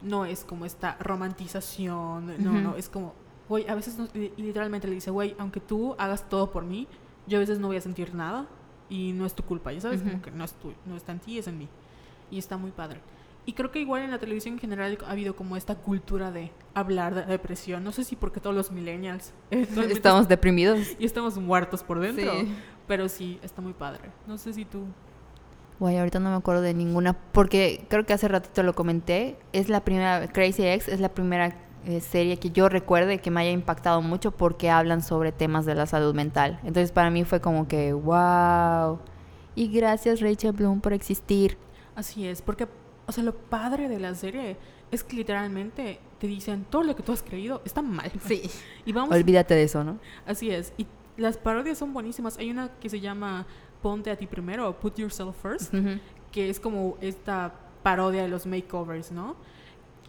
[0.02, 3.14] no es como esta romantización, no, no, es como,
[3.50, 6.88] güey, a veces no- literalmente le dice, güey, aunque tú hagas todo por mí,
[7.28, 8.48] yo a veces no voy a sentir nada
[8.90, 11.20] y no es tu culpa, ya sabes, como que no es tu, no está en
[11.20, 11.68] ti, es en mí.
[12.32, 13.02] Y está muy padre.
[13.46, 16.52] Y creo que igual en la televisión en general ha habido como esta cultura de
[16.76, 17.84] hablar de depresión.
[17.84, 20.80] No sé si porque todos los millennials Estamos deprimidos.
[21.00, 22.32] y estamos muertos por dentro.
[22.40, 22.56] Sí.
[22.88, 24.12] Pero sí, está muy padre.
[24.28, 24.86] No sé si tú.
[25.80, 29.38] Guay, ahorita no me acuerdo de ninguna, porque creo que hace ratito lo comenté.
[29.52, 33.42] Es la primera, Crazy Ex es la primera eh, serie que yo recuerde que me
[33.42, 36.60] haya impactado mucho porque hablan sobre temas de la salud mental.
[36.62, 39.00] Entonces para mí fue como que, wow.
[39.56, 41.58] Y gracias Rachel Bloom por existir.
[41.96, 42.68] Así es, porque,
[43.12, 44.56] o sea, lo padre de la serie
[44.90, 48.10] es que literalmente te dicen todo lo que tú has creído está mal.
[48.86, 49.14] Y vamos.
[49.14, 50.00] Olvídate de eso, ¿no?
[50.26, 50.72] Así es.
[50.78, 50.88] Y
[51.18, 52.38] las parodias son buenísimas.
[52.38, 53.46] Hay una que se llama
[53.82, 56.00] Ponte a ti primero, Put Yourself First, Ujú.
[56.32, 57.54] que es como esta
[57.84, 59.36] parodia de los makeovers, ¿no?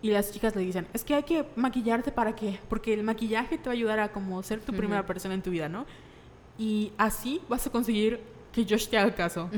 [0.00, 3.58] Y las chicas le dicen, es que hay que maquillarte para qué, porque el maquillaje
[3.58, 4.78] te va a ayudar a como ser tu Ujú.
[4.78, 5.86] primera persona en tu vida, ¿no?
[6.58, 8.20] Y así vas a conseguir
[8.52, 9.48] que Josh te haga caso.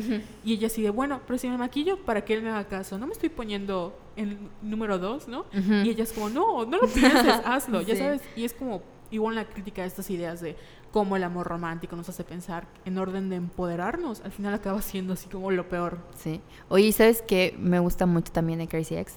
[0.44, 2.98] Y ella así de, bueno, pero si me maquillo para que él me haga caso,
[2.98, 5.44] no me estoy poniendo en número dos, ¿no?
[5.52, 8.22] Y ella es como, no, no lo pienses, hazlo, ya sabes.
[8.36, 10.56] Y es como igual la crítica de estas ideas de
[10.90, 15.14] cómo el amor romántico nos hace pensar en orden de empoderarnos, al final acaba siendo
[15.14, 15.98] así como lo peor.
[16.16, 16.40] Sí.
[16.68, 19.14] Oye, ¿sabes qué me gusta mucho también de Crazy Ex?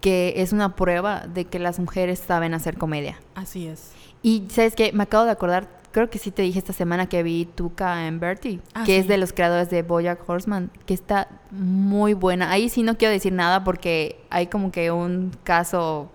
[0.00, 3.20] Que es una prueba de que las mujeres saben hacer comedia.
[3.34, 3.92] Así es.
[4.22, 7.22] Y sabes qué, me acabo de acordar, creo que sí te dije esta semana que
[7.22, 11.28] vi Tuca and Bertie, Ah, que es de los creadores de Bojack Horseman, que está
[11.50, 12.50] muy buena.
[12.50, 16.10] Ahí sí no quiero decir nada porque hay como que un caso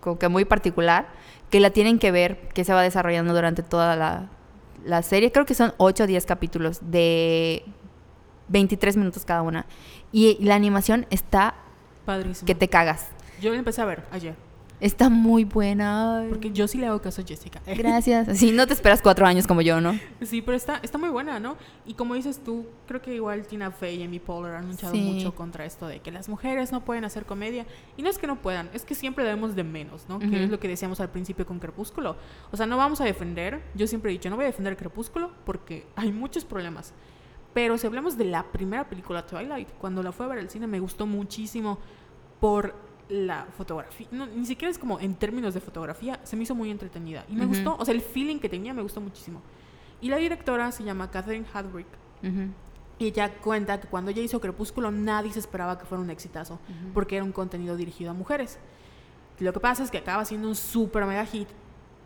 [0.00, 1.06] como que muy particular
[1.48, 4.28] que la tienen que ver, que se va desarrollando durante toda la,
[4.84, 5.30] la serie.
[5.32, 7.64] Creo que son 8 o 10 capítulos de
[8.48, 9.64] 23 minutos cada una.
[10.12, 11.54] Y la animación está
[12.04, 12.46] Padrísimo.
[12.46, 13.06] que te cagas.
[13.40, 14.34] Yo lo empecé a ver ayer,
[14.80, 16.26] Está muy buena.
[16.28, 17.60] Porque yo sí le hago caso a Jessica.
[17.66, 18.36] Gracias.
[18.38, 19.98] Sí, no te esperas cuatro años como yo, ¿no?
[20.22, 21.56] Sí, pero está, está muy buena, ¿no?
[21.86, 25.00] Y como dices tú, creo que igual Tina Fey y Amy Poehler han luchado Sí.
[25.00, 27.66] mucho contra esto de que las mujeres no pueden hacer comedia.
[27.96, 30.16] Y no es que no puedan, es que siempre debemos de menos, ¿no?
[30.16, 30.28] Ujú.
[30.30, 32.16] Que es lo que decíamos al principio con Crepúsculo.
[32.50, 35.30] O sea, no vamos a defender, yo siempre he dicho, no voy a defender Crepúsculo
[35.46, 36.92] porque hay muchos problemas.
[37.54, 40.66] Pero si hablamos de la primera película, Twilight, cuando la fui a ver al cine
[40.66, 41.78] me gustó muchísimo
[42.40, 42.74] por
[43.08, 44.06] la fotografía.
[44.10, 47.24] No, ni siquiera es como en términos de fotografía, se me hizo muy entretenida.
[47.28, 49.40] Y me gustó, o sea, el feeling que tenía me gustó muchísimo.
[50.00, 51.86] Y la directora se llama Catherine Hadwick.
[52.98, 56.58] Y ella cuenta que cuando ella hizo Crepúsculo nadie se esperaba que fuera un exitazo,
[56.92, 58.58] porque era un contenido dirigido a mujeres.
[59.40, 61.48] Lo que pasa es que acaba siendo un super mega hit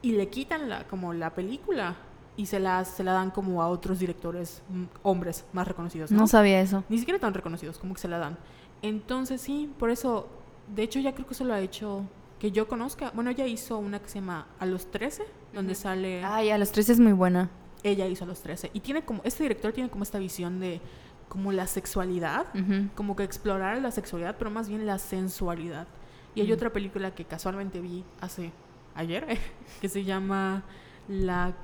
[0.01, 1.97] y le quitan la, como la película
[2.37, 6.11] y se la, se la dan como a otros directores mm, hombres más reconocidos.
[6.11, 6.19] ¿no?
[6.21, 6.85] No sabía eso.
[6.89, 8.39] Ni siquiera tan reconocidos, como que se la dan.
[8.81, 10.29] Entonces sí, por eso,
[10.75, 12.05] de hecho ya creo que eso lo ha hecho
[12.39, 13.11] que yo conozca.
[13.15, 16.25] Bueno, ella hizo una que se llama A los 13, donde sale...
[16.25, 17.51] Ay, a los tres es muy buena.
[17.83, 18.71] Ella hizo A los 13.
[18.75, 20.81] Y tiene como, este director tiene como esta visión de
[21.29, 22.47] como la sexualidad,
[22.95, 25.87] como que explorar la sexualidad, pero más bien la sensualidad.
[26.35, 28.53] Y hay otra película que casualmente vi hace
[28.95, 29.27] ayer,
[29.81, 30.63] que se llama
[31.09, 31.55] la,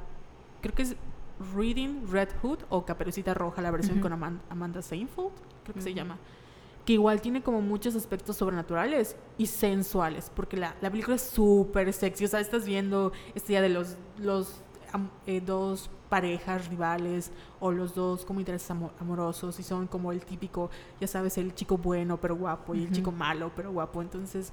[0.61, 0.97] creo que es
[1.55, 5.31] Reading Red Hood o Caperucita Roja, la versión con Aman- Amanda Seinfeld,
[5.63, 6.19] creo que se llama.
[6.85, 11.93] Que igual tiene como muchos aspectos sobrenaturales y sensuales, porque la, la película es súper
[11.93, 12.26] sexy.
[12.26, 14.61] O sea, estás viendo este día de los, los
[15.26, 20.24] eh, dos parejas rivales o los dos como intereses amo- amorosos y son como el
[20.24, 20.70] típico,
[21.01, 24.03] ya sabes, el chico bueno pero guapo y el chico malo pero guapo.
[24.03, 24.53] Entonces,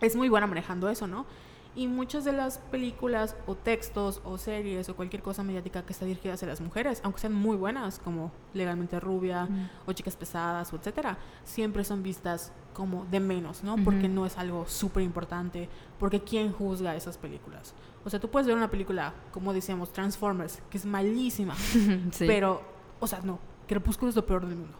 [0.00, 1.26] es muy buena manejando eso, ¿no?
[1.74, 6.04] Y muchas de las películas o textos o series o cualquier cosa mediática que está
[6.04, 9.68] dirigida hacia las mujeres, aunque sean muy buenas, como Legalmente Rubia Mm.
[9.86, 13.76] o Chicas Pesadas o etcétera, siempre son vistas como de menos, ¿no?
[13.84, 15.68] Porque no es algo súper importante,
[15.98, 17.72] porque ¿quién juzga esas películas?
[18.04, 21.54] O sea, tú puedes ver una película, como decíamos, Transformers, que es malísima,
[22.12, 22.24] Sí.
[22.26, 22.60] pero,
[23.00, 24.76] o sea, no, Crepúsculo es lo peor del mundo,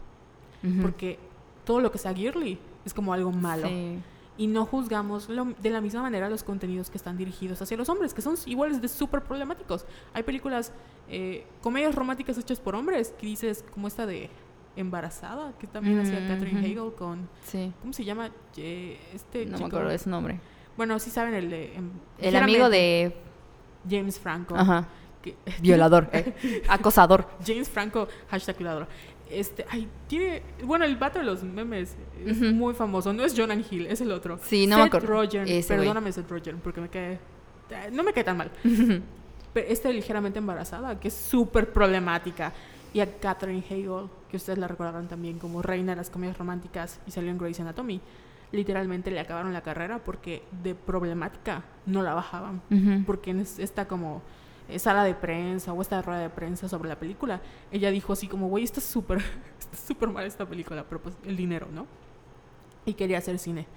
[0.83, 1.17] porque
[1.65, 3.99] todo lo que sea girly es como algo malo Sí.
[4.37, 7.87] Y no juzgamos lo- de la misma manera los contenidos que están dirigidos hacia los
[7.89, 9.85] hombres, que son iguales de súper problemáticos.
[10.13, 10.71] Hay películas,
[11.09, 14.29] eh, comedias románticas hechas por hombres, que dices, como esta de
[14.75, 16.67] Embarazada, que también hacía Mm, Catherine ujú.
[16.67, 17.71] Hegel con, Sí.
[17.81, 18.31] ¿cómo se llama?
[18.57, 20.39] Eh, este No me acuerdo de su nombre.
[20.75, 23.15] Bueno, sí saben el em, El amigo de...
[23.87, 24.55] James Franco.
[24.55, 24.87] Ajá.
[25.21, 26.09] que- Violador.
[26.11, 26.33] eh,
[26.69, 27.27] Acosador.
[27.45, 28.87] James Franco, hashtag cuidador.
[29.29, 31.95] Este, ay, tiene, bueno, el vato de los memes
[32.25, 32.51] es Ujú.
[32.51, 33.13] muy famoso.
[33.13, 34.39] No es Jonah Hill, es el otro.
[34.43, 35.07] Sí, no me Seth acuerdo.
[35.21, 38.51] Rogen, Ese perdóname Seth Rogen, porque me cae, eh, no me cae tan mal.
[39.53, 42.53] Pero esta ligeramente embarazada, que es súper problemática.
[42.93, 46.99] Y a Catherine Hegel, que ustedes la recordarán también como reina de las comedias románticas
[47.07, 48.01] y salió en Grey's Anatomy.
[48.51, 53.03] Literalmente le acabaron la carrera porque de problemática no la bajaban Ujú.
[53.05, 54.21] porque en es- esta como
[54.79, 58.47] sala de prensa o esta rueda de prensa sobre la película, ella dijo así como,
[58.49, 59.19] güey, está súper,
[59.59, 61.85] está súper mal esta película, pero pues el dinero, ¿no?
[62.85, 63.67] Y quería hacer cine.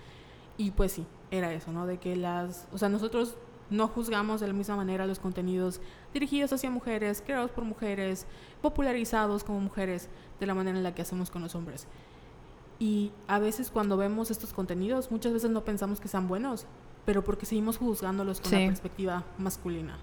[0.59, 1.87] Y pues sí, era eso, ¿no?
[1.87, 3.37] De que las, o sea, nosotros
[3.69, 5.81] no juzgamos de la misma manera los contenidos
[6.15, 8.27] dirigidos hacia mujeres, creados por mujeres,
[8.63, 10.09] popularizados como mujeres,
[10.41, 11.87] de la manera en la que hacemos con los hombres.
[12.79, 16.67] Y a veces cuando vemos estos contenidos, muchas veces no pensamos que sean buenos,
[17.05, 18.59] pero porque seguimos juzgándolos con Sí.
[18.61, 19.99] la perspectiva masculina.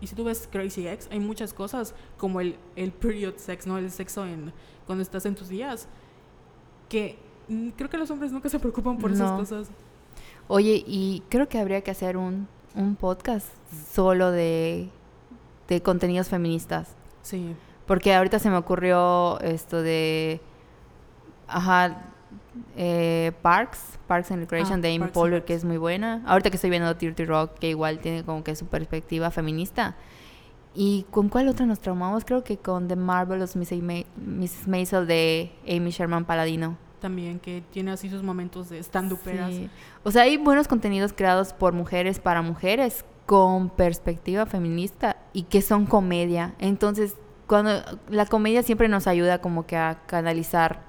[0.00, 3.78] Y si tú ves Crazy Ex, hay muchas cosas como el, el period sex, ¿no?
[3.78, 4.52] El sexo en,
[4.86, 5.88] cuando estás en tus días,
[6.88, 7.18] que
[7.76, 9.68] creo que los hombres nunca se preocupan por esas cosas.
[10.46, 13.46] Oye, y creo que habría que hacer un, un podcast
[13.92, 14.88] solo de,
[15.68, 16.94] de contenidos feministas.
[17.22, 17.54] Sí,
[17.86, 20.40] Porque ahorita se me ocurrió esto de.
[21.46, 22.04] Ajá.
[22.76, 26.22] Eh, Parks, Parks and Recreation Ah, de Amy Parks Poehler, que es muy buena.
[26.26, 29.96] Ahorita que estoy viendo Dirty Rock, que igual tiene como que su perspectiva feminista.
[30.74, 32.24] ¿Y con cuál otra nos traumamos?
[32.24, 33.82] Creo que con The Marvelous Mrs.
[33.82, 34.68] Ma- Mrs.
[34.68, 36.76] Maisel de Amy Sherman Paladino.
[37.00, 39.50] también que tiene así sus momentos de stand-uperas.
[39.52, 39.70] Sí.
[40.02, 45.62] O sea, hay buenos contenidos creados por mujeres para mujeres con perspectiva feminista y que
[45.62, 46.54] son comedia.
[46.58, 47.16] Entonces,
[47.46, 47.70] cuando
[48.08, 50.87] la comedia siempre nos ayuda como que a canalizar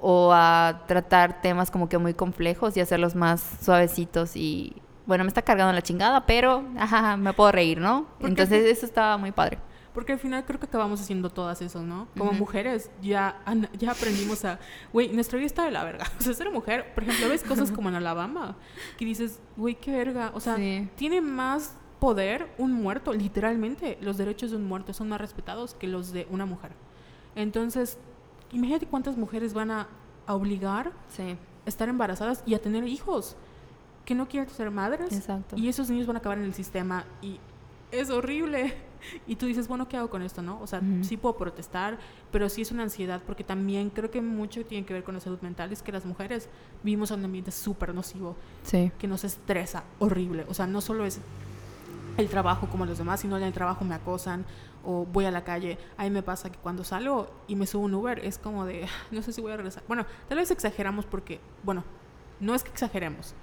[0.00, 4.74] o a tratar temas como que muy complejos y hacerlos más suavecitos y
[5.06, 8.06] bueno, me está cargando la chingada, pero ajá, me puedo reír, ¿no?
[8.18, 9.58] Porque Entonces, eso estaba muy padre.
[9.92, 12.06] Porque al final creo que acabamos haciendo todas esas, ¿no?
[12.16, 13.40] Como mujeres ya,
[13.76, 14.60] ya aprendimos a...
[14.92, 16.04] Güey, nuestra vida está de la verga.
[16.20, 18.56] O sea, ser mujer, por ejemplo, ves cosas como en Alabama,
[18.96, 20.30] que dices, güey, qué verga.
[20.34, 20.88] O sea, Sí.
[20.94, 23.98] tiene más poder un muerto, literalmente.
[24.00, 26.70] Los derechos de un muerto son más respetados que los de una mujer.
[27.34, 27.98] Entonces,
[28.52, 29.88] imagínate cuántas mujeres van a,
[30.26, 31.36] a obligar Sí,
[31.66, 33.36] a estar embarazadas y a tener hijos
[34.04, 35.12] que no quieren ser madres.
[35.12, 35.56] exacto.
[35.56, 37.38] Y esos niños van a acabar en el sistema y
[37.92, 38.74] es horrible.
[39.26, 40.60] Y tú dices, bueno, ¿qué hago con esto, no?
[40.60, 41.98] O sea, sí puedo protestar,
[42.30, 45.22] pero sí es una ansiedad porque también creo que mucho tiene que ver con la
[45.22, 45.72] salud mental.
[45.72, 46.50] Es que las mujeres
[46.82, 48.92] vivimos en un ambiente súper nocivo Sí.
[48.98, 50.44] que nos estresa horrible.
[50.50, 51.18] O sea, no solo es
[52.20, 54.44] el trabajo como los demás, sino en el trabajo me acosan
[54.84, 55.78] o voy a la calle.
[55.96, 58.86] A mí me pasa que cuando salgo y me subo un Uber es como de,
[59.10, 59.82] no sé si voy a regresar.
[59.88, 61.84] Bueno, tal vez exageramos porque, bueno,
[62.38, 63.34] no es que exageremos,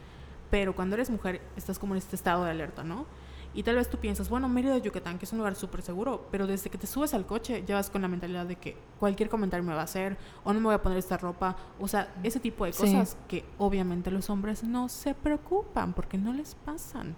[0.49, 3.05] pero cuando eres mujer estás como en este estado de alerta, ¿no?
[3.53, 6.45] Y tal vez tú piensas, bueno, Mérida, Yucatán, que es un lugar súper seguro, pero
[6.45, 9.63] desde que te subes al coche ya vas con la mentalidad de que cualquier comentario
[9.63, 12.39] me va a hacer, o no me voy a poner esta ropa, o sea, ese
[12.39, 12.81] tipo de Sí.
[12.83, 17.15] cosas que obviamente los hombres no se preocupan porque no les pasan.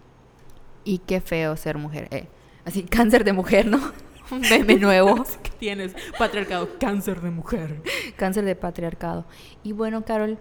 [0.84, 2.07] Y qué feo ser mujer.
[2.11, 2.27] eh.
[2.65, 3.80] Así, cáncer de mujer, ¿no?
[4.32, 5.23] Un meme nuevo.
[5.43, 7.82] que tienes patriarcado, cáncer de mujer.
[8.15, 9.25] Cáncer de patriarcado.
[9.63, 10.38] Y bueno, Carol,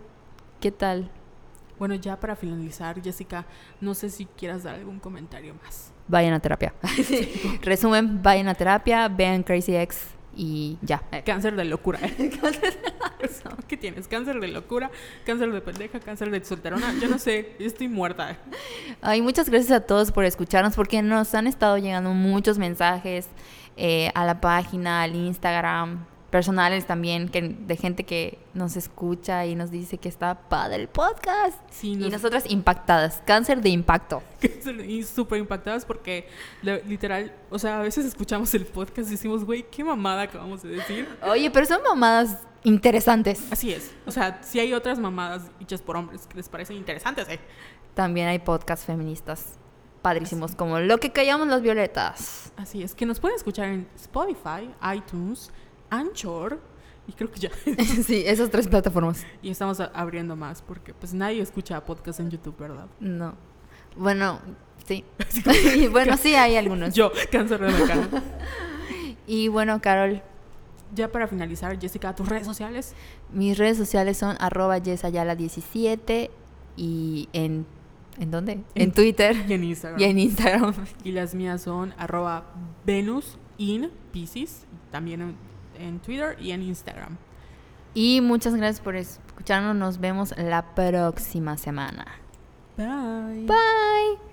[0.60, 1.10] ¿qué tal?
[1.78, 3.46] Bueno, ya para finalizar, Jessica,
[3.80, 5.92] no sé si quieras dar algún comentario más.
[6.08, 6.74] Vayan a terapia.
[7.62, 11.02] Resumen, vayan a terapia, vean Crazy Ex Y ya.
[11.24, 11.98] Cáncer de locura.
[13.68, 14.08] ¿Qué tienes?
[14.08, 14.90] ¿Cáncer de locura?
[15.26, 16.00] ¿Cáncer de pendeja?
[16.00, 16.94] ¿Cáncer de solterona?
[17.00, 18.38] Yo no sé, estoy muerta.
[19.00, 23.28] Ay, muchas gracias a todos por escucharnos porque nos han estado llegando muchos mensajes
[23.76, 29.54] eh, a la página, al Instagram, personales también, que, de gente que nos escucha y
[29.54, 31.58] nos dice que está padre el podcast.
[31.70, 34.22] Sí, Y nos- nosotras impactadas, cáncer de impacto.
[34.86, 36.28] y súper impactadas porque
[36.62, 40.70] literal, o sea, a veces escuchamos el podcast y decimos, güey, qué mamada acabamos de
[40.70, 41.08] decir.
[41.22, 43.50] Oye, pero son mamadas interesantes.
[43.50, 43.90] Así es.
[44.06, 47.40] O sea, si hay otras mamadas hechas por hombres que les parecen interesantes, ¿eh?
[47.94, 49.58] También hay podcasts feministas
[50.02, 52.52] padrísimos como Lo que callamos las violetas.
[52.56, 55.50] Así es, que nos pueden escuchar en Spotify, iTunes,
[55.90, 56.60] Anchor
[57.06, 57.50] y creo que ya.
[58.04, 59.24] sí, esas tres plataformas.
[59.42, 62.86] y estamos abriendo más porque pues nadie escucha podcast en YouTube, ¿verdad?
[63.00, 63.34] No.
[63.96, 64.40] Bueno,
[64.86, 65.04] sí.
[65.76, 66.94] y bueno, sí hay algunos.
[66.94, 68.08] Yo, cáncer de mecano.
[69.26, 70.22] Y bueno, Carol,
[70.94, 72.94] ya para finalizar, Jessica, tus redes sociales.
[73.32, 76.30] mis redes sociales son arroba yesayala17
[76.76, 77.66] y en...
[78.18, 78.52] ¿En dónde?
[78.52, 80.00] En, En- Twitter Y en Instagram.
[80.00, 80.74] y en Instagram.
[81.04, 82.44] Y las mías son arroba
[82.84, 85.36] Venus in Pisces, también en,
[85.78, 87.16] en Twitter y en Instagram.
[87.94, 89.74] Y muchas gracias por escucharnos.
[89.74, 92.06] Nos vemos la próxima semana.
[92.76, 93.46] Bye.
[93.46, 94.27] Bye.